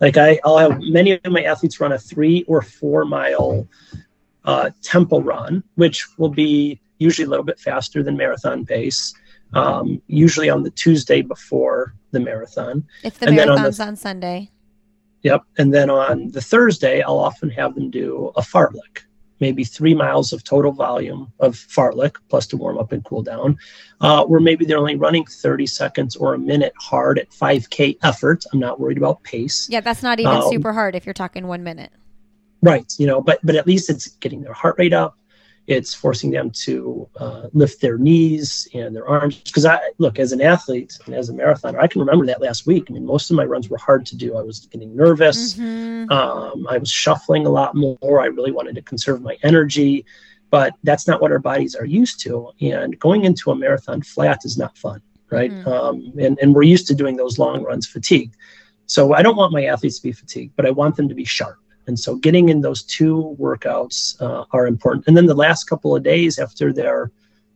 [0.00, 3.66] Like I, I'll have many of my athletes run a three or four mile
[4.44, 9.14] uh, tempo run, which will be usually a little bit faster than marathon pace.
[9.54, 12.84] Um, usually on the Tuesday before the marathon.
[13.04, 14.50] If the and marathon's on, the, on Sunday.
[15.22, 15.42] Yep.
[15.56, 19.05] And then on the Thursday, I'll often have them do a fartlek,
[19.40, 23.58] maybe three miles of total volume of fartlek plus to warm up and cool down,
[24.00, 28.44] uh, where maybe they're only running 30 seconds or a minute hard at 5K effort.
[28.52, 29.68] I'm not worried about pace.
[29.70, 31.92] Yeah, that's not even um, super hard if you're talking one minute.
[32.62, 32.92] Right.
[32.98, 35.18] You know, but but at least it's getting their heart rate up
[35.66, 39.36] it's forcing them to uh, lift their knees and their arms.
[39.36, 42.66] Because I look as an athlete and as a marathoner, I can remember that last
[42.66, 42.86] week.
[42.88, 44.36] I mean, most of my runs were hard to do.
[44.36, 45.54] I was getting nervous.
[45.54, 46.12] Mm-hmm.
[46.12, 48.20] Um, I was shuffling a lot more.
[48.20, 50.04] I really wanted to conserve my energy,
[50.50, 52.50] but that's not what our bodies are used to.
[52.60, 55.50] And going into a marathon flat is not fun, right?
[55.50, 55.68] Mm-hmm.
[55.68, 58.36] Um, and and we're used to doing those long runs fatigued.
[58.86, 61.24] So I don't want my athletes to be fatigued, but I want them to be
[61.24, 61.58] sharp.
[61.86, 65.06] And so getting in those two workouts uh, are important.
[65.06, 67.10] And then the last couple of days after their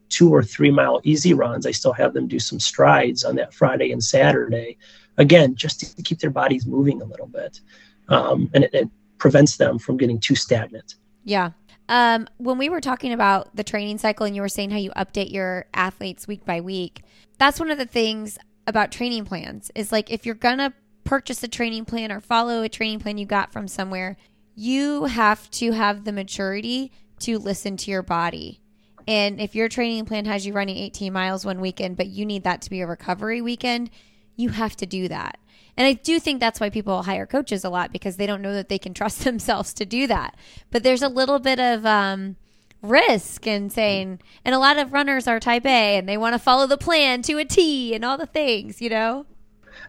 [0.08, 3.54] two or three mile easy runs, I still have them do some strides on that
[3.54, 4.76] Friday and Saturday.
[5.18, 7.60] Again, just to keep their bodies moving a little bit.
[8.08, 10.96] Um, and it, it prevents them from getting too stagnant.
[11.24, 11.50] Yeah.
[11.88, 14.90] Um, when we were talking about the training cycle and you were saying how you
[14.92, 17.02] update your athletes week by week,
[17.38, 20.72] that's one of the things about training plans is like if you're gonna
[21.10, 24.16] purchase a training plan or follow a training plan you got from somewhere,
[24.54, 28.60] you have to have the maturity to listen to your body.
[29.08, 32.44] And if your training plan has you running 18 miles one weekend, but you need
[32.44, 33.90] that to be a recovery weekend,
[34.36, 35.40] you have to do that.
[35.76, 38.54] And I do think that's why people hire coaches a lot because they don't know
[38.54, 40.36] that they can trust themselves to do that.
[40.70, 42.36] But there's a little bit of um,
[42.82, 46.38] risk in saying, and a lot of runners are type A and they want to
[46.38, 49.26] follow the plan to a T and all the things, you know?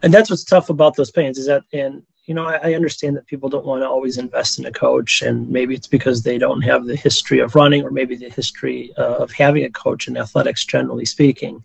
[0.02, 3.16] And that's what's tough about those plans is that and you know I, I, understand
[3.16, 6.38] that people don't want to always invest in a coach and maybe it's because they
[6.38, 10.08] don't have the history of running or maybe the history uh, of having a coach
[10.08, 11.62] in athletics generally speaking.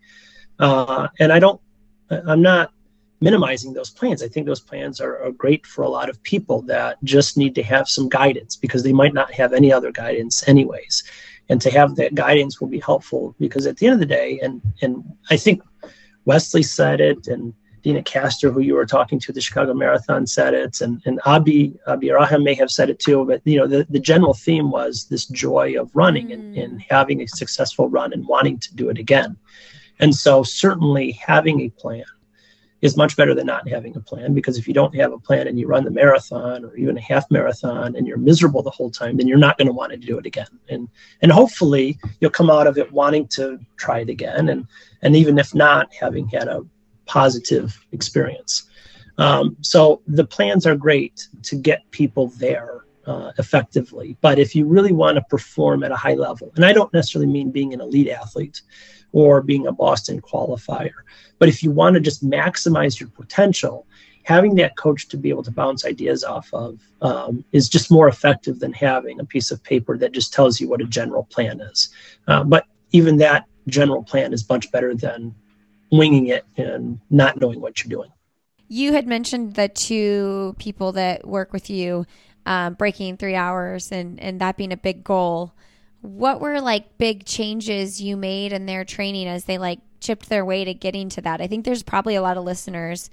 [0.59, 1.61] Uh, and i don't
[2.09, 2.71] i'm not
[3.19, 4.21] minimizing those plans.
[4.21, 7.55] I think those plans are, are great for a lot of people that just need
[7.55, 11.03] to have some guidance because they might not have any other guidance anyways.
[11.49, 14.39] And to have that guidance will be helpful because at the end of the day
[14.43, 15.63] and and i think
[16.25, 17.53] wesley said it and
[17.87, 21.73] Deena Kastor, who you were talking to, the Chicago Marathon said it, and, and Abi,
[21.87, 23.23] Abi Raham may have said it too.
[23.23, 26.33] But you know, the, the general theme was this joy of running mm.
[26.33, 29.37] and, and having a successful run and wanting to do it again.
[30.01, 32.03] And so, certainly, having a plan
[32.81, 35.47] is much better than not having a plan because if you don't have a plan
[35.47, 38.91] and you run the marathon or even a half marathon and you're miserable the whole
[38.91, 40.87] time then you're not going to want to do it again and
[41.23, 44.67] and hopefully you'll come out of it wanting to try it again and
[45.01, 46.63] and even if not having had a
[47.07, 48.69] positive experience
[49.17, 54.65] um, so the plans are great to get people there uh, effectively but if you
[54.65, 57.81] really want to perform at a high level and i don't necessarily mean being an
[57.81, 58.61] elite athlete
[59.13, 60.91] or being a boston qualifier
[61.39, 63.85] but if you want to just maximize your potential,
[64.23, 68.07] having that coach to be able to bounce ideas off of um, is just more
[68.07, 71.61] effective than having a piece of paper that just tells you what a general plan
[71.61, 71.89] is.
[72.27, 75.33] Uh, but even that general plan is much better than
[75.91, 78.11] winging it and not knowing what you're doing.
[78.67, 82.05] You had mentioned the two people that work with you
[82.45, 85.53] um, breaking three hours and, and that being a big goal.
[86.01, 90.45] What were like big changes you made in their training as they like chipped their
[90.45, 91.41] way to getting to that.
[91.41, 93.09] I think there's probably a lot of listeners,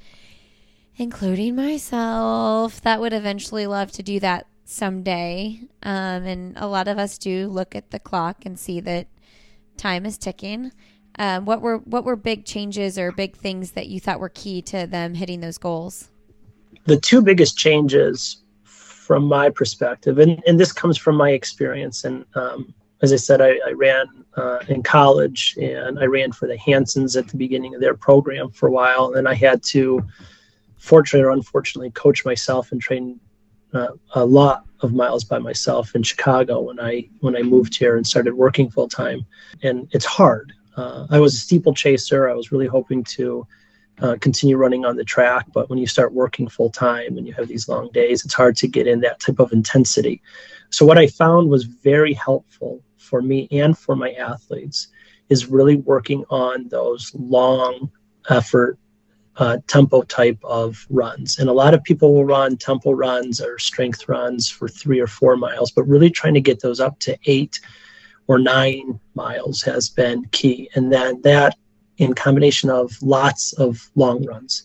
[0.96, 5.60] including myself, that would eventually love to do that someday.
[5.82, 9.08] Um, and a lot of us do look at the clock and see that
[9.76, 10.72] time is ticking.
[11.18, 14.62] Um, what were what were big changes or big things that you thought were key
[14.62, 16.10] to them hitting those goals?
[16.86, 22.24] The two biggest changes, from my perspective, and, and this comes from my experience, and
[22.34, 24.06] um, as I said, I, I ran
[24.36, 28.50] uh, in college and I ran for the Hansons at the beginning of their program
[28.50, 29.14] for a while.
[29.14, 30.02] And I had to,
[30.78, 33.20] fortunately or unfortunately, coach myself and train
[33.74, 37.96] uh, a lot of miles by myself in Chicago when I when I moved here
[37.96, 39.26] and started working full time.
[39.62, 40.52] And it's hard.
[40.76, 42.28] Uh, I was a steeplechaser.
[42.28, 43.46] I was really hoping to
[44.00, 47.32] uh, continue running on the track, but when you start working full time and you
[47.34, 50.20] have these long days, it's hard to get in that type of intensity.
[50.70, 54.88] So what I found was very helpful for me and for my athletes
[55.28, 57.90] is really working on those long
[58.28, 58.78] effort
[59.36, 61.38] uh, tempo type of runs.
[61.38, 65.06] And a lot of people will run tempo runs or strength runs for three or
[65.06, 67.60] four miles, but really trying to get those up to eight
[68.26, 70.68] or nine miles has been key.
[70.74, 71.56] And then that
[71.98, 74.64] in combination of lots of long runs.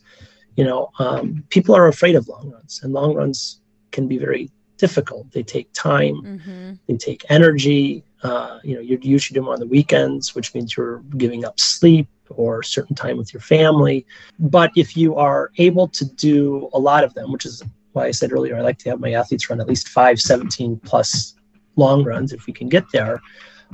[0.56, 4.50] You know, um, people are afraid of long runs, and long runs can be very
[4.78, 5.32] difficult.
[5.32, 6.74] They take time, mm-hmm.
[6.88, 8.04] they take energy.
[8.24, 11.60] Uh, you know, you usually do them on the weekends, which means you're giving up
[11.60, 14.06] sleep or certain time with your family.
[14.40, 18.12] But if you are able to do a lot of them, which is why I
[18.12, 21.36] said earlier, I like to have my athletes run at least five 17 plus
[21.80, 23.22] long runs if we can get there,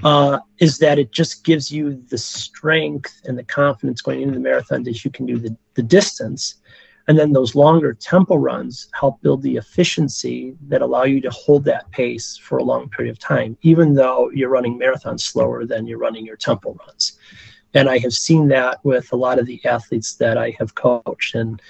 [0.03, 4.39] uh, is that it just gives you the strength and the confidence going into the
[4.39, 6.55] marathon that you can do the, the distance
[7.07, 11.63] and then those longer tempo runs help build the efficiency that allow you to hold
[11.65, 15.85] that pace for a long period of time, even though you're running marathons slower than
[15.85, 17.19] you're running your tempo runs.
[17.75, 21.35] And I have seen that with a lot of the athletes that I have coached.
[21.35, 21.61] And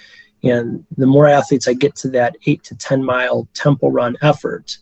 [0.42, 4.78] and the more athletes I get to that eight to 10 mile tempo run effort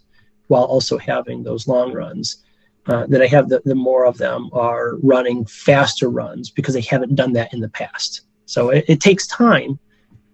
[0.49, 2.45] while also having those long runs,
[2.87, 6.83] uh, that I have, the, the more of them are running faster runs because they
[6.83, 8.23] haven't done that in the past.
[8.47, 9.79] So it, it takes time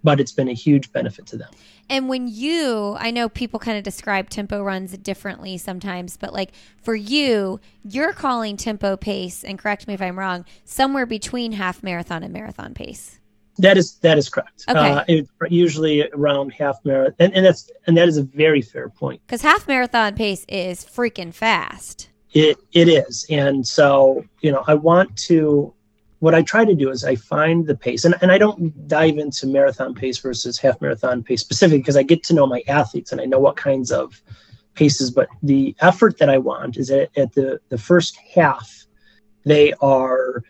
[0.03, 1.49] but it's been a huge benefit to them.
[1.89, 6.51] And when you, I know people kind of describe tempo runs differently sometimes, but like
[6.81, 11.83] for you, you're calling tempo pace, and correct me if I'm wrong, somewhere between half
[11.83, 13.19] marathon and marathon pace.
[13.61, 14.65] That is that is correct.
[14.67, 14.79] Okay.
[14.79, 18.89] Uh, it's usually around half marathon, and, and that's and that is a very fair
[18.89, 19.21] point.
[19.25, 22.09] Because half marathon pace is freaking fast.
[22.33, 25.73] It it is, and so you know I want to
[26.21, 29.17] what I try to do is I find the pace, and, and I don't dive
[29.17, 33.11] into marathon pace versus half marathon pace specifically because I get to know my athletes
[33.11, 34.21] and I know what kinds of
[34.75, 35.09] paces.
[35.09, 38.85] But the effort that I want is at, at the, the first half,
[39.45, 40.43] they are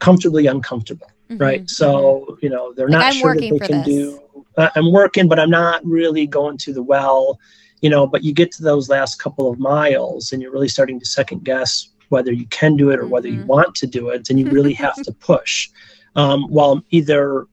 [0.00, 1.42] comfortably uncomfortable, mm-hmm.
[1.42, 1.70] right?
[1.70, 2.34] So, mm-hmm.
[2.42, 3.86] you know, they're like not I'm sure that they can this.
[3.86, 4.22] do.
[4.56, 7.38] Uh, I'm working, but I'm not really going to the well,
[7.80, 10.98] you know, but you get to those last couple of miles and you're really starting
[10.98, 13.46] to second guess whether you can do it or whether you mm-hmm.
[13.46, 15.68] want to do it, and you really have to push.
[16.16, 17.46] Um, while either,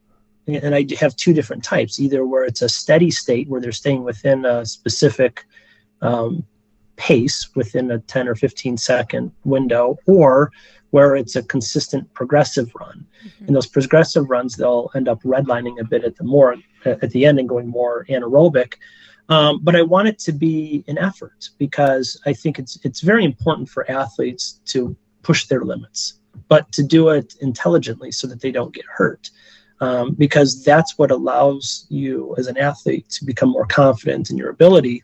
[0.48, 4.04] and I have two different types, either where it's a steady state where they're staying
[4.04, 5.46] within a specific
[6.02, 6.46] um,
[6.96, 10.52] pace within a 10 or 15 second window, or
[10.92, 13.06] where it's a consistent progressive run.
[13.26, 13.46] Mm-hmm.
[13.48, 17.26] And those progressive runs, they'll end up redlining a bit at the more at the
[17.26, 18.76] end and going more anaerobic.
[19.28, 23.26] Um, but I want it to be an effort because I think it's it's very
[23.26, 26.14] important for athletes to push their limits,
[26.48, 29.30] but to do it intelligently so that they don't get hurt.
[29.82, 34.50] Um, because that's what allows you as an athlete to become more confident in your
[34.50, 35.04] ability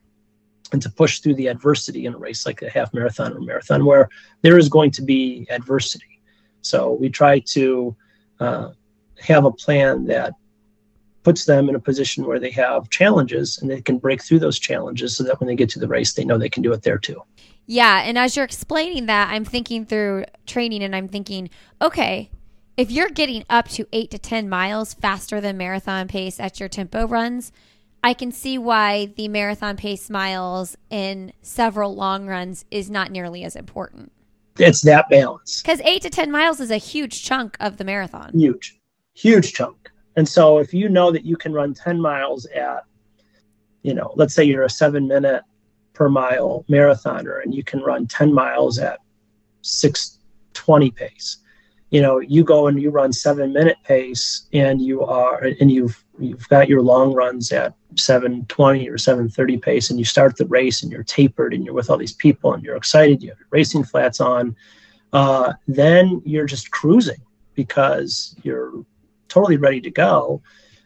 [0.72, 3.86] and to push through the adversity in a race like a half marathon or marathon
[3.86, 4.10] where
[4.42, 6.22] there is going to be adversity.
[6.62, 7.96] So we try to
[8.40, 8.72] uh,
[9.20, 10.34] have a plan that
[11.24, 14.60] puts them in a position where they have challenges and they can break through those
[14.60, 16.82] challenges so that when they get to the race, they know they can do it
[16.82, 17.22] there too.
[17.68, 18.02] Yeah.
[18.04, 21.50] And as you're explaining that, I'm thinking through training and I'm thinking,
[21.82, 22.30] okay,
[22.76, 26.70] if you're getting up to eight to 10 miles faster than marathon pace at your
[26.70, 27.52] tempo runs,
[28.04, 33.44] I can see why the marathon pace miles in several long runs is not nearly
[33.44, 34.12] as important.
[34.58, 35.62] It's that balance.
[35.62, 38.32] Because eight to 10 miles is a huge chunk of the marathon.
[38.34, 38.80] Huge,
[39.14, 39.92] huge chunk.
[40.16, 42.84] And so if you know that you can run 10 miles at,
[43.84, 45.44] you know, let's say you're a seven minute
[45.94, 49.00] per mile marathoner and you can run 10 miles at
[49.62, 51.38] 620 pace
[51.92, 56.04] you know you go and you run seven minute pace and you are and you've
[56.22, 60.84] you've got your long runs at 720 or 730 pace and you start the race
[60.84, 63.48] and you're tapered and you're with all these people and you're excited you have your
[63.52, 64.56] racing flats on
[65.14, 67.22] uh, then you're just cruising
[67.54, 68.86] because you're
[69.28, 70.42] totally ready to go.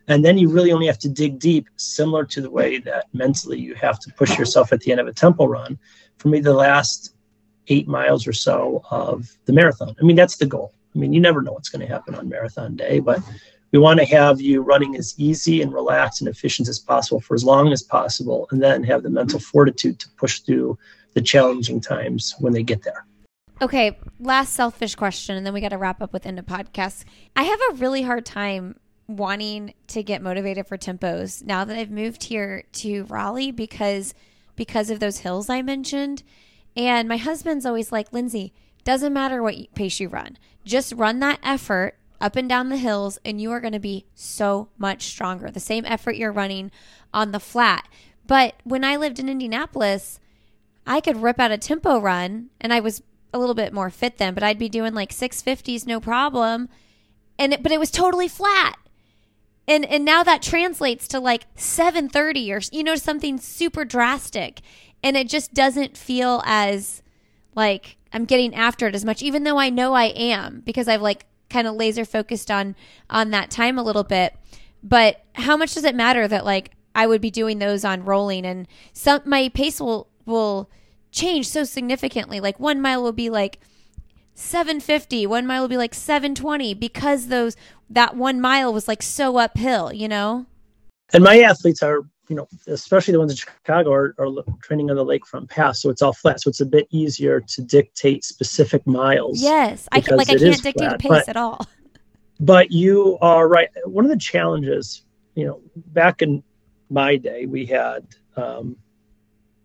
[0.07, 3.59] And then you really only have to dig deep similar to the way that mentally
[3.59, 5.79] you have to push yourself at the end of a tempo run
[6.17, 7.15] for me the last
[7.69, 9.95] eight miles or so of the marathon.
[9.99, 10.73] I mean that's the goal.
[10.95, 13.19] I mean, you never know what's going to happen on marathon day, but
[13.75, 17.35] we want to have you running as easy and relaxed and efficient as possible for
[17.35, 20.77] as long as possible, and then have the mental fortitude to push through
[21.13, 23.05] the challenging times when they get there.
[23.61, 27.03] Okay, last selfish question, and then we got to wrap up with end of podcast.
[27.35, 31.91] I have a really hard time wanting to get motivated for tempos now that I've
[31.91, 34.13] moved here to Raleigh because
[34.55, 36.23] because of those hills I mentioned.
[36.77, 38.53] And my husband's always like, Lindsay,
[38.85, 40.37] doesn't matter what pace you run.
[40.63, 44.05] Just run that effort up and down the hills, and you are going to be
[44.13, 45.51] so much stronger.
[45.51, 46.71] The same effort you're running
[47.13, 47.87] on the flat.
[48.27, 50.19] But when I lived in Indianapolis,
[50.85, 53.03] I could rip out a tempo run, and I was
[53.33, 56.69] a little bit more fit then, but I'd be doing like 650s no problem.
[57.37, 58.77] And it, but it was totally flat.
[59.67, 64.61] And and now that translates to like 730 or you know something super drastic
[65.03, 67.01] and it just doesn't feel as
[67.55, 71.01] like I'm getting after it as much, even though I know I am because I've
[71.01, 72.75] like kind of laser focused on
[73.09, 74.35] on that time a little bit.
[74.83, 78.45] But how much does it matter that like I would be doing those on rolling
[78.45, 80.69] and some my pace will will
[81.11, 82.39] change so significantly.
[82.39, 83.59] Like one mile will be like
[84.33, 87.55] 750, one mile will be like 720 because those
[87.89, 90.45] that one mile was like so uphill, you know?
[91.13, 94.29] And my athletes are you know, especially the ones in Chicago are, are
[94.61, 96.41] training on the lakefront path, so it's all flat.
[96.41, 99.41] So it's a bit easier to dictate specific miles.
[99.41, 100.95] Yes, I can, like I can't dictate flat.
[100.95, 101.65] a pace but, at all.
[102.37, 103.69] But you are right.
[103.85, 105.03] One of the challenges,
[105.35, 106.43] you know, back in
[106.89, 108.05] my day, we had
[108.35, 108.75] um,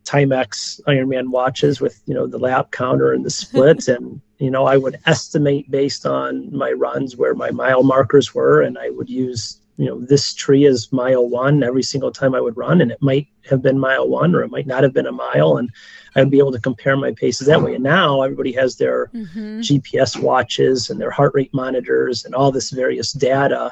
[0.05, 4.67] Timex Ironman watches with you know the lap counter and the splits, and you know
[4.67, 9.11] I would estimate based on my runs where my mile markers were, and I would
[9.11, 12.91] use you know this tree is mile one every single time i would run and
[12.91, 15.71] it might have been mile one or it might not have been a mile and
[16.15, 19.07] i would be able to compare my paces that way and now everybody has their
[19.09, 19.61] mm-hmm.
[19.61, 23.71] gps watches and their heart rate monitors and all this various data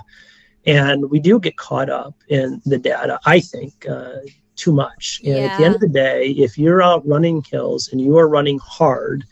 [0.67, 4.19] and we do get caught up in the data i think uh,
[4.57, 5.45] too much and yeah.
[5.45, 8.59] at the end of the day if you're out running hills and you are running
[8.59, 9.25] hard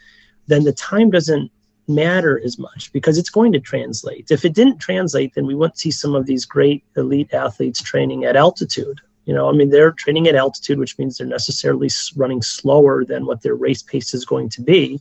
[0.46, 1.50] then the time doesn't
[1.88, 4.30] matter as much because it's going to translate.
[4.30, 8.24] If it didn't translate, then we wouldn't see some of these great elite athletes training
[8.24, 9.00] at altitude.
[9.24, 13.26] You know, I mean, they're training at altitude, which means they're necessarily running slower than
[13.26, 15.00] what their race pace is going to be.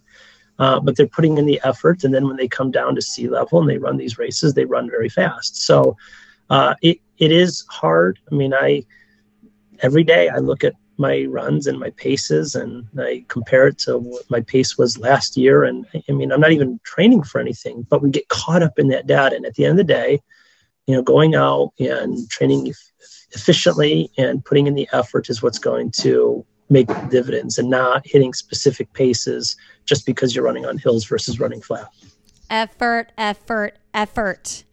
[0.57, 3.27] Uh, but they're putting in the effort, and then when they come down to sea
[3.27, 5.57] level and they run these races, they run very fast.
[5.57, 5.97] So
[6.49, 8.19] uh, it it is hard.
[8.31, 8.86] I mean, I
[9.81, 13.97] every day I look at my runs and my paces and I compare it to
[13.97, 15.63] what my pace was last year.
[15.63, 18.87] And I mean, I'm not even training for anything, but we get caught up in
[18.89, 19.35] that data.
[19.35, 20.21] And at the end of the day,
[20.87, 22.73] you know, going out and training
[23.31, 28.33] efficiently and putting in the effort is what's going to make dividends and not hitting
[28.33, 31.87] specific paces just because you're running on hills versus running flat.
[32.49, 34.63] Effort, effort, effort.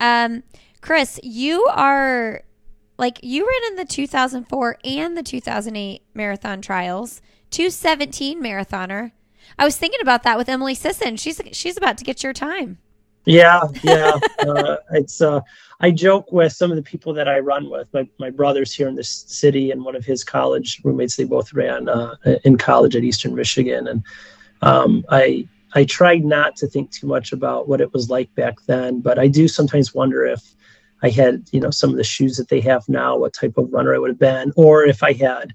[0.00, 0.42] Um,
[0.80, 2.42] Chris, you are
[3.00, 9.12] like you ran in the 2004 and the 2008 marathon trials, 217 marathoner.
[9.58, 11.16] I was thinking about that with Emily Sisson.
[11.16, 12.78] She's she's about to get your time.
[13.24, 14.18] Yeah, yeah.
[14.40, 15.40] uh, it's uh,
[15.80, 17.88] I joke with some of the people that I run with.
[17.92, 21.16] My my brother's here in this city, and one of his college roommates.
[21.16, 24.04] They both ran uh, in college at Eastern Michigan, and
[24.62, 28.56] um, I I tried not to think too much about what it was like back
[28.66, 30.54] then, but I do sometimes wonder if
[31.02, 33.72] I had, you know, some of the shoes that they have now, what type of
[33.72, 35.54] runner I would have been, or if I had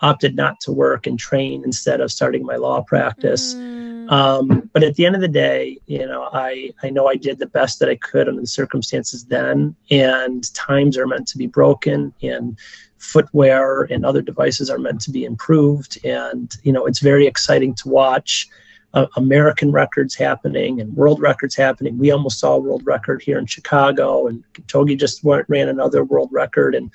[0.00, 3.54] opted not to work and train instead of starting my law practice.
[3.54, 4.10] Mm.
[4.10, 7.38] Um, but at the end of the day, you know, I, I know I did
[7.38, 11.46] the best that I could under the circumstances then, and times are meant to be
[11.46, 12.58] broken, and
[12.98, 16.04] footwear and other devices are meant to be improved.
[16.04, 18.48] And, you know, it's very exciting to watch
[18.94, 21.98] uh, American records happening and world records happening.
[21.98, 26.28] We almost saw a world record here in Chicago, and Togi just ran another world
[26.32, 26.74] record.
[26.74, 26.90] And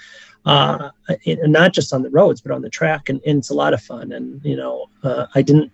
[0.46, 0.92] uh,
[1.26, 3.10] and not just on the roads, but on the track.
[3.10, 4.14] And, and it's a lot of fun.
[4.14, 5.72] And, you know, uh, I didn't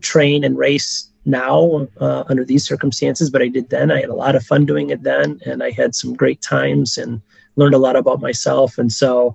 [0.00, 3.90] train and race now uh, under these circumstances, but I did then.
[3.90, 6.96] I had a lot of fun doing it then, and I had some great times
[6.96, 7.20] and
[7.56, 8.78] learned a lot about myself.
[8.78, 9.34] And so,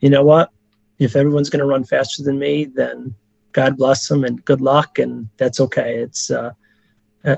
[0.00, 0.50] you know what?
[1.00, 3.14] If everyone's going to run faster than me, then
[3.52, 5.98] God bless them and good luck, and that's okay.
[5.98, 6.52] It's uh,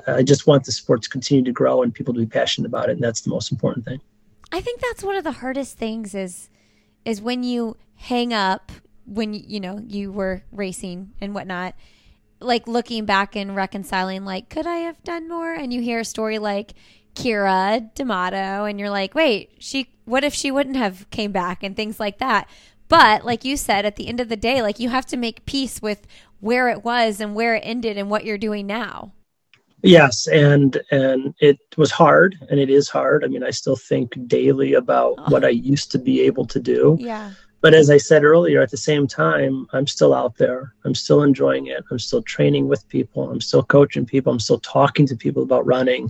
[0.07, 2.89] I just want the sport to continue to grow and people to be passionate about
[2.89, 3.99] it, and that's the most important thing.
[4.51, 6.49] I think that's one of the hardest things is
[7.05, 8.71] is when you hang up
[9.05, 11.75] when you know you were racing and whatnot
[12.39, 16.05] like looking back and reconciling like could i have done more and you hear a
[16.05, 16.73] story like
[17.15, 21.75] Keira D'Amato and you're like wait she what if she wouldn't have came back and
[21.75, 22.47] things like that
[22.93, 25.45] but like you said at the end of the day like you have to make
[25.45, 26.05] peace with
[26.41, 29.11] where it was and where it ended and what you're doing now
[29.85, 33.25] Yes, and and it was hard, and it is hard.
[33.25, 35.25] I mean, I still think daily about oh.
[35.27, 36.95] what I used to be able to do.
[37.01, 37.31] Yeah.
[37.59, 40.73] But as I said earlier, at the same time, I'm still out there.
[40.85, 41.83] I'm still enjoying it.
[41.91, 43.29] I'm still training with people.
[43.29, 44.31] I'm still coaching people.
[44.31, 46.09] I'm still talking to people about running,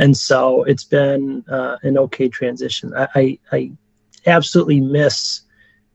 [0.00, 2.92] and so it's been uh, an okay transition.
[2.96, 3.72] I, I, I
[4.26, 5.43] absolutely miss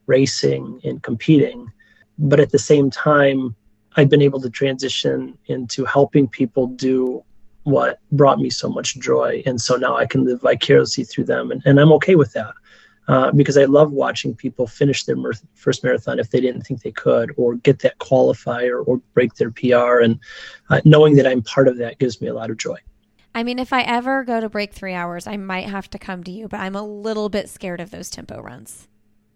[0.09, 1.71] racing and competing,
[2.17, 3.55] but at the same time,
[3.95, 7.23] I've been able to transition into helping people do
[7.63, 9.43] what brought me so much joy.
[9.45, 11.51] And so now I can live vicariously through them.
[11.51, 12.53] And, and I'm okay with that
[13.07, 15.17] uh, because I love watching people finish their
[15.53, 19.51] first marathon if they didn't think they could, or get that qualifier, or break their
[19.51, 19.99] PR.
[19.99, 20.19] And
[20.69, 22.77] uh, knowing that I'm part of that gives me a lot of joy.
[23.35, 26.23] I mean, if I ever go to break three hours, I might have to come
[26.23, 28.88] to you, but I'm a little bit scared of those tempo runs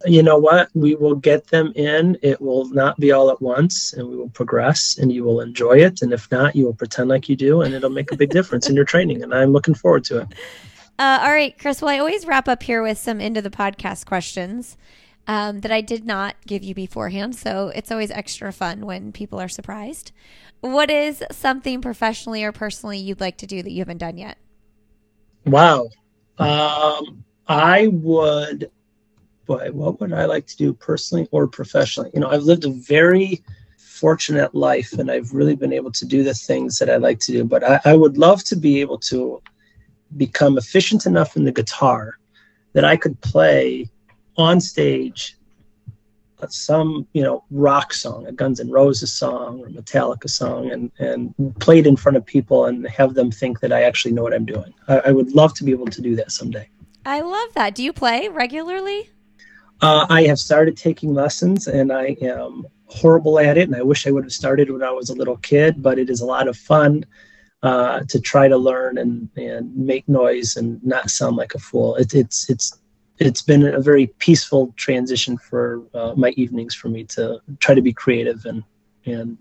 [0.06, 0.70] you know what?
[0.74, 2.18] We will get them in.
[2.22, 5.78] It will not be all at once, and we will progress, and you will enjoy
[5.78, 6.02] it.
[6.02, 8.70] And if not, you will pretend like you do, and it'll make a big difference
[8.70, 9.24] in your training.
[9.24, 10.28] And I'm looking forward to it.
[11.00, 11.82] Uh, all right, Chris.
[11.82, 14.78] Well, I always wrap up here with some into the podcast questions
[15.28, 17.36] um, that I did not give you beforehand.
[17.36, 20.12] So it's always extra fun when people are surprised.
[20.62, 24.38] What is something professionally or personally you'd like to do that you haven't done yet?
[25.46, 25.90] Wow.
[26.38, 28.72] Um, I would
[29.46, 32.12] what would I like to do personally or professionally?
[32.14, 33.44] You know, I've lived a very
[33.78, 37.32] fortunate life and I've really been able to do the things that I like to
[37.32, 37.44] do.
[37.44, 39.42] But I, I would love to be able to
[40.18, 42.18] become efficient enough in the guitar
[42.74, 43.90] that I could play
[44.38, 45.38] on stage
[46.50, 51.34] some you know rock song a guns n' roses song or metallica song and and
[51.60, 54.34] play it in front of people and have them think that i actually know what
[54.34, 56.68] i'm doing I, I would love to be able to do that someday
[57.06, 59.10] i love that do you play regularly
[59.84, 63.68] uh, I have started taking lessons and I am horrible at it.
[63.68, 66.10] And I wish I would have started when I was a little kid, but it
[66.10, 67.06] is a lot of fun
[67.64, 71.98] uh, to try to learn and, and make noise and not sound like a fool.
[71.98, 72.80] It, it's, it's,
[73.20, 77.82] it's been a very peaceful transition for uh, my evenings for me to try to
[77.82, 78.64] be creative and,
[79.06, 79.38] and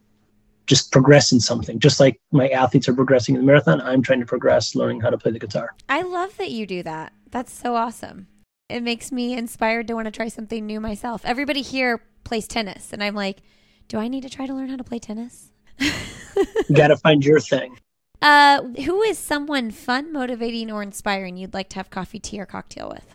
[0.67, 1.79] just progress in something.
[1.79, 5.11] Just like my athletes are progressing in the marathon, I'm trying to progress learning how
[5.11, 5.77] to play the guitar.
[5.89, 7.13] I love that you do that.
[7.31, 8.27] That's so awesome
[8.73, 11.23] it makes me inspired to want to try something new myself.
[11.25, 13.43] Everybody here plays tennis, and I'm like,
[13.89, 15.51] do I need to try to learn how to play tennis?
[15.81, 17.77] you got to find your thing.
[18.23, 22.47] Uh, who is someone fun, motivating, or inspiring you'd like to have coffee, tea, or
[22.47, 23.15] cocktail with?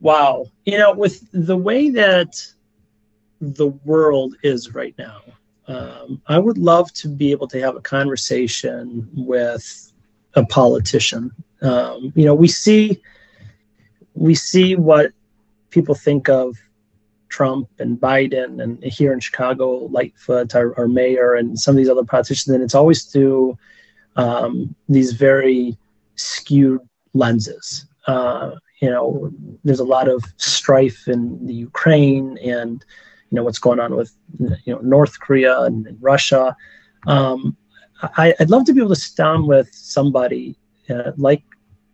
[0.00, 0.46] Wow.
[0.64, 2.44] You know, with the way that
[3.40, 5.20] the world is right now,
[5.68, 9.92] um, I would love to be able to have a conversation with
[10.34, 11.30] a politician.
[11.60, 13.00] Um, you know, we see
[14.22, 15.10] we see what
[15.70, 16.56] people think of
[17.28, 21.88] Trump and Biden and here in Chicago, Lightfoot, our, our mayor, and some of these
[21.88, 23.58] other politicians, and it's always through
[24.14, 25.76] um, these very
[26.14, 26.80] skewed
[27.14, 27.84] lenses.
[28.06, 29.32] Uh, you know,
[29.64, 32.84] there's a lot of strife in the Ukraine and
[33.30, 36.56] you know what's going on with you know North Korea and, and Russia.
[37.08, 37.56] Um,
[38.02, 40.56] I, would love to be able to down with somebody
[40.88, 41.42] uh, like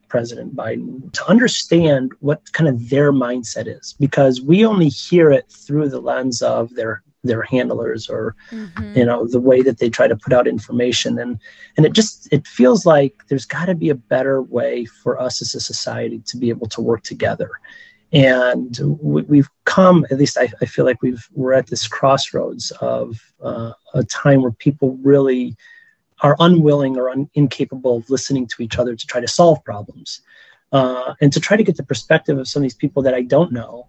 [0.09, 5.51] President Biden to understand what kind of their mindset is because we only hear it
[5.51, 8.97] through the lens of their their handlers or mm-hmm.
[8.97, 11.39] you know the way that they try to put out information and
[11.77, 15.43] and it just it feels like there's got to be a better way for us
[15.43, 17.51] as a society to be able to work together
[18.13, 22.71] and we, have come at least I, I, feel like we've we're at this crossroads
[22.81, 25.57] of uh, a time where people really
[26.21, 30.21] are unwilling or un- incapable of listening to each other to try to solve problems
[30.73, 33.23] uh, and to try to get the perspective of some of these people that I
[33.23, 33.87] don't know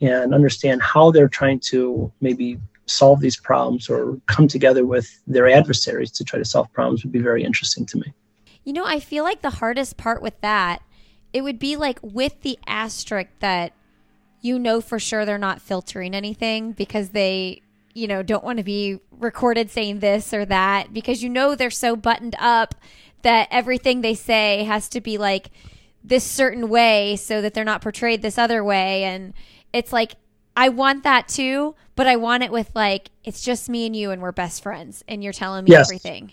[0.00, 5.48] and understand how they're trying to maybe solve these problems or come together with their
[5.48, 8.12] adversaries to try to solve problems would be very interesting to me.
[8.64, 10.82] You know, I feel like the hardest part with that,
[11.32, 13.72] it would be like with the asterisk that
[14.40, 17.62] you know for sure they're not filtering anything because they,
[17.98, 21.70] you know, don't want to be recorded saying this or that because you know they're
[21.70, 22.74] so buttoned up
[23.22, 25.50] that everything they say has to be like
[26.04, 29.34] this certain way so that they're not portrayed this other way and
[29.72, 30.14] it's like
[30.56, 34.10] I want that too, but I want it with like it's just me and you
[34.10, 35.88] and we're best friends and you're telling me yes.
[35.88, 36.32] everything.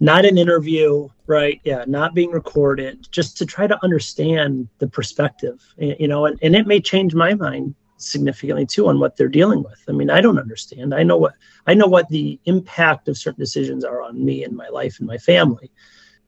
[0.00, 1.60] Not an interview, right?
[1.64, 6.56] Yeah, not being recorded, just to try to understand the perspective, you know, and, and
[6.56, 9.82] it may change my mind significantly too on what they're dealing with.
[9.88, 10.94] I mean, I don't understand.
[10.94, 11.34] I know what
[11.66, 15.06] I know what the impact of certain decisions are on me and my life and
[15.06, 15.70] my family.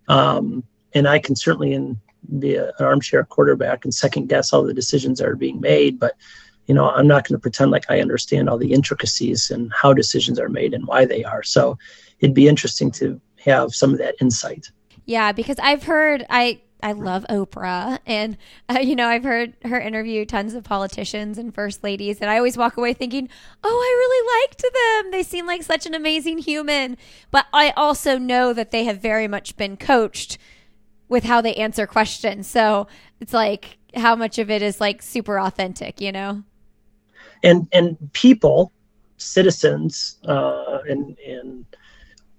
[0.08, 0.64] Um,
[0.94, 1.98] and I can certainly in
[2.38, 5.98] be a, an armchair quarterback and second guess all the decisions that are being made.
[5.98, 6.14] But
[6.66, 9.92] you know, I'm not going to pretend like I understand all the intricacies and how
[9.92, 11.42] decisions are made and why they are.
[11.42, 11.76] So
[12.20, 14.70] it'd be interesting to have some of that insight.
[15.04, 18.36] Yeah, because I've heard I I love Oprah, and
[18.68, 22.36] uh, you know I've heard her interview tons of politicians and first ladies, and I
[22.36, 23.30] always walk away thinking,
[23.64, 25.10] oh, I really liked them.
[25.10, 26.98] They seem like such an amazing human.
[27.30, 30.36] But I also know that they have very much been coached
[31.08, 32.46] with how they answer questions.
[32.46, 32.86] So
[33.18, 36.42] it's like how much of it is like super authentic, you know?
[37.42, 38.72] And and people,
[39.16, 41.64] citizens, uh, and and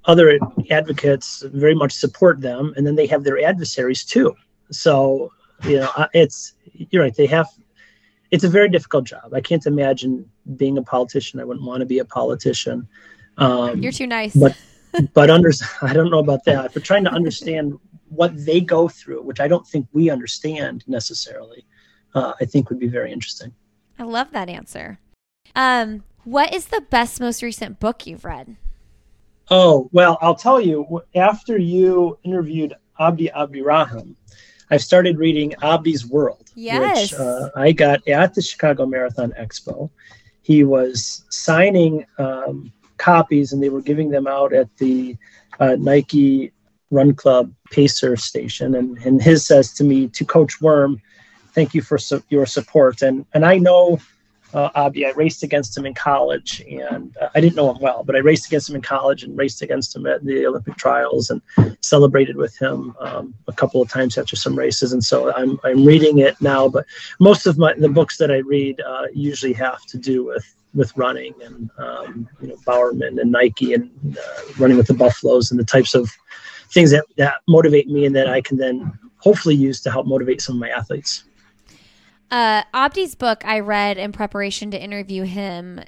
[0.08, 0.40] other
[0.70, 4.36] advocates very much support them, and then they have their adversaries too.
[4.72, 5.32] So
[5.64, 7.16] you know, it's you're right.
[7.16, 7.48] They have.
[8.32, 9.34] It's a very difficult job.
[9.34, 11.40] I can't imagine being a politician.
[11.40, 12.88] I wouldn't want to be a politician.
[13.38, 14.36] Um, You're too nice.
[14.36, 14.58] But
[15.14, 15.52] but under
[15.82, 16.74] I don't know about that.
[16.74, 17.78] But trying to understand
[18.10, 21.66] what they go through, which I don't think we understand necessarily,
[22.14, 23.54] uh, I think would be very interesting.
[23.98, 25.00] I love that answer.
[25.56, 28.58] Um, what is the best, most recent book you've read?
[29.50, 34.16] Oh, well, I'll tell you, after you interviewed Abdi Abdirahman,
[34.72, 37.12] I've started reading Abdi's World, yes.
[37.12, 39.90] which uh, I got at the Chicago Marathon Expo.
[40.42, 45.18] He was signing um, copies and they were giving them out at the
[45.60, 46.52] uh, Nike
[46.92, 51.02] Run Club Pacer station, and and his says to me to Coach Worm,
[51.54, 54.00] "Thank you for su- your support." And and I know
[54.54, 54.70] uh.
[54.76, 58.20] I raced against him in college, and uh, I didn't know him well, but I
[58.20, 61.42] raced against him in college and raced against him at the Olympic trials and
[61.82, 64.94] celebrated with him um, a couple of times after some races.
[64.94, 66.86] And so I'm I'm reading it now, but
[67.20, 70.96] most of my the books that I read uh, usually have to do with with
[70.98, 75.60] running and um, you know Bowerman and Nike and uh, running with the Buffaloes and
[75.60, 76.12] the types of
[76.72, 80.42] things that, that motivate me and that I can then hopefully use to help motivate
[80.42, 81.24] some of my athletes.
[82.36, 85.80] Uh, Abdi's book I read in preparation to interview him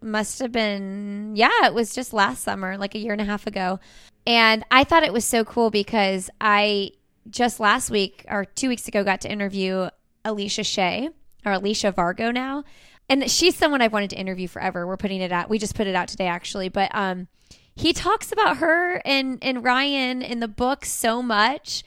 [0.00, 3.48] must have been, yeah, it was just last summer, like a year and a half
[3.48, 3.80] ago.
[4.24, 6.92] And I thought it was so cool because I
[7.28, 9.88] just last week or two weeks ago got to interview
[10.24, 11.08] Alicia Shay
[11.44, 12.62] or Alicia Vargo now.
[13.08, 14.86] And she's someone I've wanted to interview forever.
[14.86, 15.50] We're putting it out.
[15.50, 16.68] We just put it out today, actually.
[16.68, 17.26] But um,
[17.74, 21.82] he talks about her and and Ryan in the book so much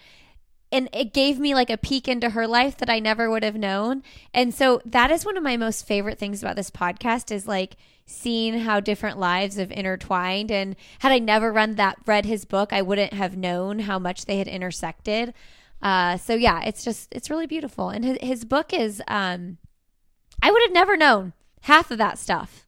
[0.71, 3.55] and it gave me like a peek into her life that I never would have
[3.55, 4.03] known.
[4.33, 7.77] And so that is one of my most favorite things about this podcast is like
[8.05, 12.73] seeing how different lives have intertwined and had I never read that read his book,
[12.73, 15.33] I wouldn't have known how much they had intersected.
[15.81, 17.89] Uh, so yeah, it's just it's really beautiful.
[17.89, 19.57] And his, his book is um
[20.41, 22.67] I would have never known half of that stuff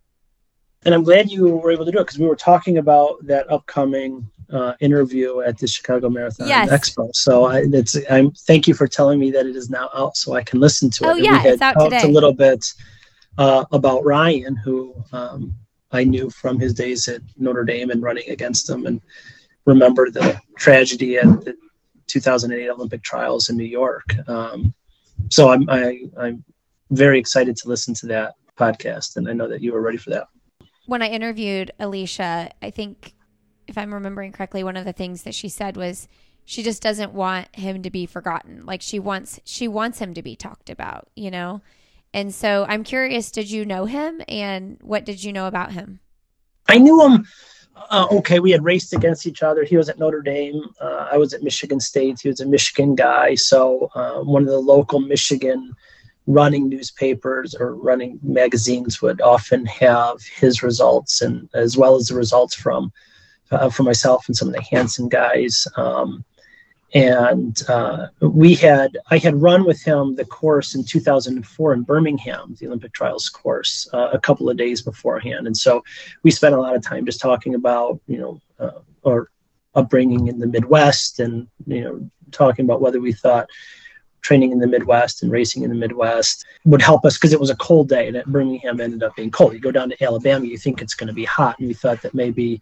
[0.86, 3.52] and I'm glad you were able to do it because we were talking about that
[3.52, 6.70] upcoming uh, interview at the Chicago Marathon yes.
[6.70, 7.14] Expo.
[7.16, 10.34] So I, it's I'm thank you for telling me that it is now out, so
[10.34, 11.08] I can listen to it.
[11.08, 12.02] Oh and yeah, it's out today.
[12.04, 12.66] A little bit
[13.38, 15.54] uh, about Ryan, who um,
[15.91, 19.02] I knew from his days at Notre Dame and running against him, and
[19.66, 21.56] remember the tragedy at the
[22.08, 24.16] 2008 Olympic trials in New York.
[24.28, 24.74] Um,
[25.30, 26.43] so I'm I, I'm
[26.91, 30.10] very excited to listen to that podcast, and I know that you were ready for
[30.12, 30.28] that
[30.89, 33.14] when I interviewed Alicia, I think
[33.70, 36.07] if I'm remembering correctly, one of the things that she said was
[36.45, 38.65] she just doesn't want him to be forgotten.
[38.65, 41.61] Like she wants she wants him to be talked about, you know?
[42.13, 45.99] And so I'm curious, did you know him and what did you know about him?
[46.67, 47.26] I knew him
[47.89, 49.63] uh, okay, we had raced against each other.
[49.63, 50.61] He was at Notre Dame.
[50.82, 52.20] Uh, I was at Michigan State.
[52.22, 53.36] He was a Michigan guy.
[53.36, 55.74] So uh, one of the local Michigan
[56.28, 62.15] running newspapers or running magazines would often have his results and as well as the
[62.15, 62.91] results from
[63.52, 65.68] uh, for myself and some of the Hanson guys.
[65.76, 66.24] Um,
[66.93, 72.56] and uh, we had I had run with him the course in 2004 in Birmingham,
[72.60, 75.84] the Olympic trials course, uh, a couple of days beforehand, and so
[76.24, 79.30] we spent a lot of time just talking about you know uh, our
[79.76, 83.47] upbringing in the Midwest, and you know talking about whether we thought
[84.22, 87.49] training in the Midwest and racing in the Midwest would help us because it was
[87.49, 89.53] a cold day and at Birmingham ended up being cold.
[89.53, 92.01] You go down to Alabama, you think it's going to be hot, and we thought
[92.01, 92.61] that maybe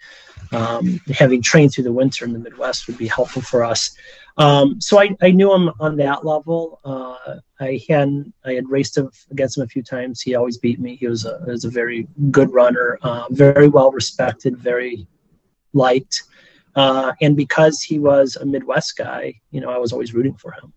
[0.51, 3.95] um, having trained through the winter in the Midwest would be helpful for us.
[4.37, 6.79] Um, so I, I, knew him on that level.
[6.85, 10.21] Uh, I had I had raced him against him a few times.
[10.21, 10.95] He always beat me.
[10.95, 15.07] He was a, was a very good runner, uh, very well respected, very
[15.73, 16.21] liked.
[16.75, 20.51] Uh, and because he was a Midwest guy, you know, I was always rooting for
[20.51, 20.71] him.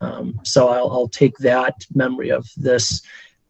[0.00, 3.02] Um, so I'll, I'll, take that memory of this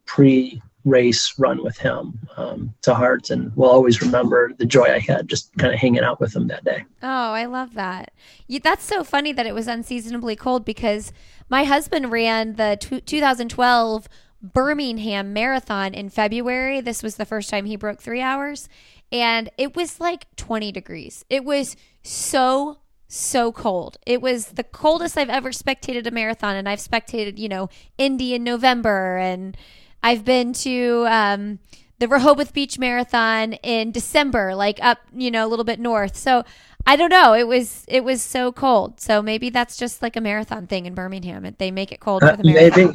[0.05, 4.99] pre race run with him um, to heart and will always remember the joy I
[4.99, 6.84] had just kind of hanging out with him that day.
[7.03, 8.12] Oh, I love that.
[8.47, 11.12] You, that's so funny that it was unseasonably cold because
[11.49, 14.09] my husband ran the t- 2012
[14.42, 16.80] Birmingham Marathon in February.
[16.82, 18.68] This was the first time he broke three hours,
[19.11, 21.24] and it was like 20 degrees.
[21.30, 22.78] It was so
[23.14, 23.98] so cold.
[24.06, 28.34] It was the coldest I've ever spectated a marathon, and I've spectated, you know, Indy
[28.34, 29.56] in November, and
[30.02, 31.58] I've been to um,
[31.98, 36.16] the Rehoboth Beach Marathon in December, like up, you know, a little bit north.
[36.16, 36.44] So
[36.86, 37.34] I don't know.
[37.34, 39.00] It was it was so cold.
[39.00, 41.54] So maybe that's just like a marathon thing in Birmingham.
[41.58, 42.86] They make it cold for the marathon.
[42.86, 42.94] Maybe.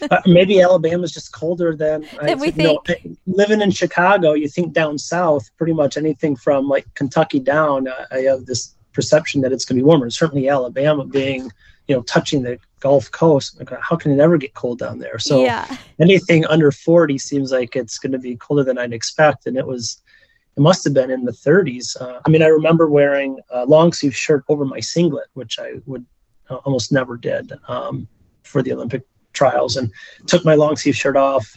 [0.10, 2.86] uh, maybe Alabama's just colder than, than we think.
[2.88, 7.88] Know, living in Chicago, you think down south, pretty much anything from like Kentucky down.
[7.88, 10.08] Uh, I have this perception that it's going to be warmer.
[10.10, 11.50] certainly Alabama being,
[11.88, 13.58] you know, touching the Gulf Coast.
[13.58, 15.18] Like, how can it ever get cold down there?
[15.18, 15.76] So yeah.
[16.00, 19.46] anything under 40 seems like it's going to be colder than I'd expect.
[19.46, 20.02] And it was,
[20.56, 22.00] it must have been in the 30s.
[22.00, 25.74] Uh, I mean, I remember wearing a long sleeve shirt over my singlet, which I
[25.86, 26.04] would
[26.50, 28.06] uh, almost never did um,
[28.42, 29.90] for the Olympic trials, and
[30.26, 31.56] took my long sleeve shirt off.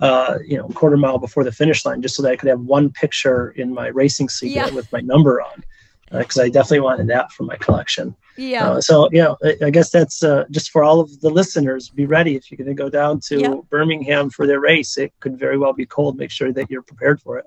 [0.00, 2.60] Uh, you know, quarter mile before the finish line, just so that I could have
[2.60, 4.72] one picture in my racing singlet yeah.
[4.72, 5.64] with my number on
[6.10, 8.14] because uh, I definitely wanted that for my collection.
[8.36, 8.70] Yeah.
[8.70, 11.88] Uh, so you know, I, I guess that's uh, just for all of the listeners.
[11.88, 13.60] Be ready if you're going to go down to yep.
[13.70, 14.96] Birmingham for their race.
[14.96, 16.16] It could very well be cold.
[16.16, 17.46] Make sure that you're prepared for it.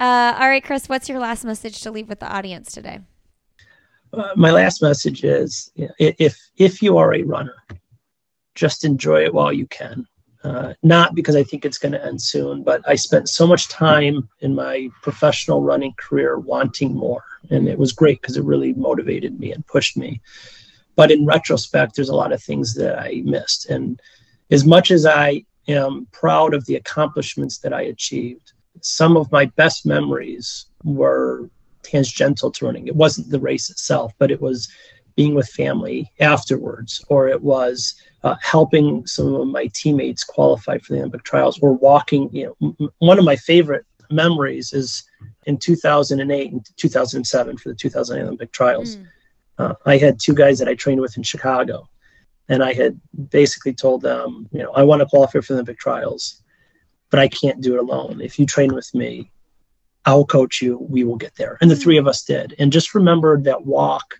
[0.00, 0.88] Uh, all right, Chris.
[0.88, 3.00] What's your last message to leave with the audience today?
[4.12, 7.56] Uh, my last message is: you know, if if you are a runner,
[8.54, 10.06] just enjoy it while you can.
[10.44, 13.68] Uh, not because I think it's going to end soon, but I spent so much
[13.68, 17.24] time in my professional running career wanting more.
[17.50, 20.20] And it was great because it really motivated me and pushed me.
[20.96, 23.70] But in retrospect, there's a lot of things that I missed.
[23.70, 23.98] And
[24.50, 29.46] as much as I am proud of the accomplishments that I achieved, some of my
[29.46, 31.48] best memories were
[31.82, 32.86] tangential to running.
[32.86, 34.68] It wasn't the race itself, but it was
[35.16, 37.94] being with family afterwards, or it was
[38.24, 42.30] uh, helping some of my teammates qualify for the Olympic trials, or walking.
[42.32, 45.04] You know, m- one of my favorite memories is
[45.44, 48.96] in 2008 and 2007 for the 2008 Olympic trials.
[48.96, 49.06] Mm.
[49.58, 51.88] Uh, I had two guys that I trained with in Chicago,
[52.48, 52.98] and I had
[53.28, 56.42] basically told them, you know, I want to qualify for the Olympic trials,
[57.10, 58.22] but I can't do it alone.
[58.22, 59.30] If you train with me,
[60.06, 60.78] I'll coach you.
[60.78, 61.58] We will get there.
[61.60, 61.82] And the mm.
[61.82, 62.54] three of us did.
[62.58, 64.18] And just remember that walk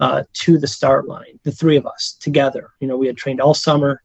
[0.00, 2.70] uh, to the start line, the three of us together.
[2.80, 4.02] You know, we had trained all summer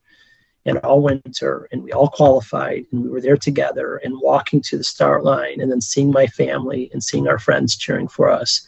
[0.65, 4.77] and all winter, and we all qualified, and we were there together and walking to
[4.77, 8.65] the start line, and then seeing my family and seeing our friends cheering for us.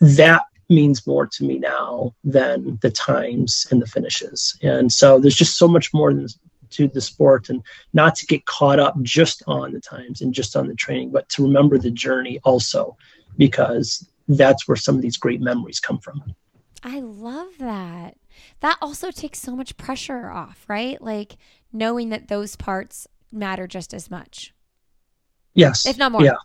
[0.00, 4.56] That means more to me now than the times and the finishes.
[4.62, 6.14] And so there's just so much more
[6.70, 10.56] to the sport and not to get caught up just on the times and just
[10.56, 12.96] on the training, but to remember the journey also
[13.36, 16.22] because that's where some of these great memories come from.
[16.82, 18.16] I love that.
[18.60, 21.00] That also takes so much pressure off, right?
[21.00, 21.36] Like
[21.72, 24.54] knowing that those parts matter just as much.
[25.54, 25.86] Yes.
[25.86, 26.24] If not more.
[26.24, 26.36] Yeah.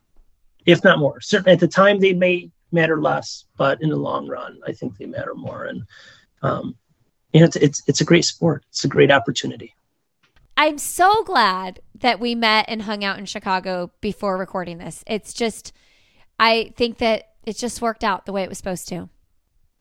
[0.66, 1.22] If not more.
[1.22, 4.98] Certainly at the time they may matter less, but in the long run, I think
[4.98, 5.66] they matter more.
[5.66, 5.84] And
[6.42, 6.76] um,
[7.32, 8.64] you know, it's, it's it's a great sport.
[8.70, 9.76] It's a great opportunity.
[10.58, 15.04] I'm so glad that we met and hung out in Chicago before recording this.
[15.06, 15.74] It's just
[16.40, 19.10] I think that it just worked out the way it was supposed to.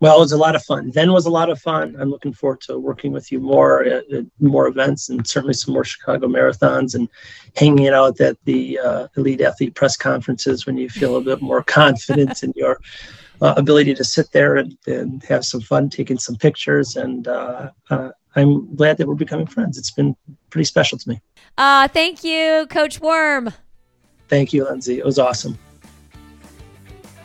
[0.01, 0.91] Well, it was a lot of fun.
[0.91, 1.97] Then was a lot of fun.
[1.99, 5.73] I'm looking forward to working with you more at, at more events and certainly some
[5.73, 7.09] more Chicago marathons and
[7.57, 11.63] hanging out at the uh, elite athlete press conferences when you feel a bit more
[11.81, 12.81] confident in your
[13.41, 16.97] uh, ability to sit there and, and, have some fun taking some pictures.
[16.97, 19.79] And uh, uh I'm glad that we're becoming friends.
[19.79, 20.17] It's been
[20.51, 21.21] pretty special to me.
[21.57, 23.53] Uh, thank you, Coach Worm.
[24.29, 24.99] Thank you, Lindsey.
[24.99, 25.57] It was awesome.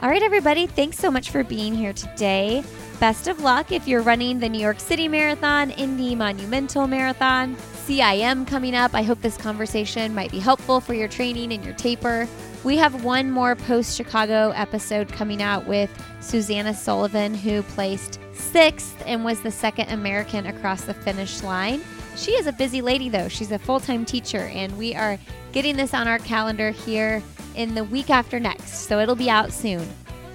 [0.02, 2.64] All right, everybody, thanks so much for being here today.
[3.02, 8.48] Best of luck if you're running the New York City Marathon, Indy Monumental Marathon, CIM
[8.48, 8.94] coming up.
[8.94, 12.30] I hope this conversation might be helpful for your training and your taper.
[12.64, 15.92] We have one more post Chicago episode coming out with
[16.22, 21.82] Susanna Sullivan, who placed sixth and was the second American across the finish line.
[22.16, 23.28] She is a busy lady, though.
[23.28, 25.20] She's a full time teacher, and we are
[25.52, 27.22] getting this on our calendar here
[27.60, 29.86] in the week after next, so it'll be out soon.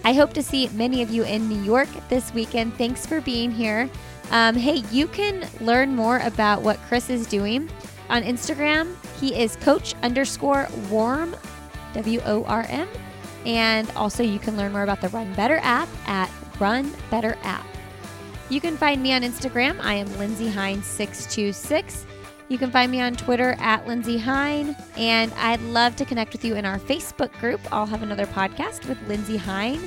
[0.04, 2.74] I hope to see many of you in New York this weekend.
[2.74, 3.88] Thanks for being here.
[4.30, 7.70] Um, hey, you can learn more about what Chris is doing
[8.10, 8.94] on Instagram.
[9.18, 11.34] He is coach underscore worm,
[11.94, 12.88] W O R M.
[13.46, 17.66] And also, you can learn more about the Run Better app at Run Better App.
[18.50, 19.80] You can find me on Instagram.
[19.80, 22.04] I am Lindsey Hein626.
[22.54, 24.76] You can find me on Twitter at Lindsey Hein.
[24.96, 27.60] And I'd love to connect with you in our Facebook group.
[27.72, 29.78] I'll have another podcast with Lindsey Hein.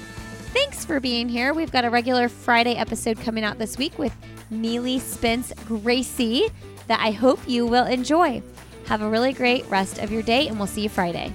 [0.51, 1.53] Thanks for being here.
[1.53, 4.13] We've got a regular Friday episode coming out this week with
[4.49, 6.49] Neely Spence Gracie
[6.87, 8.43] that I hope you will enjoy.
[8.87, 11.33] Have a really great rest of your day, and we'll see you Friday.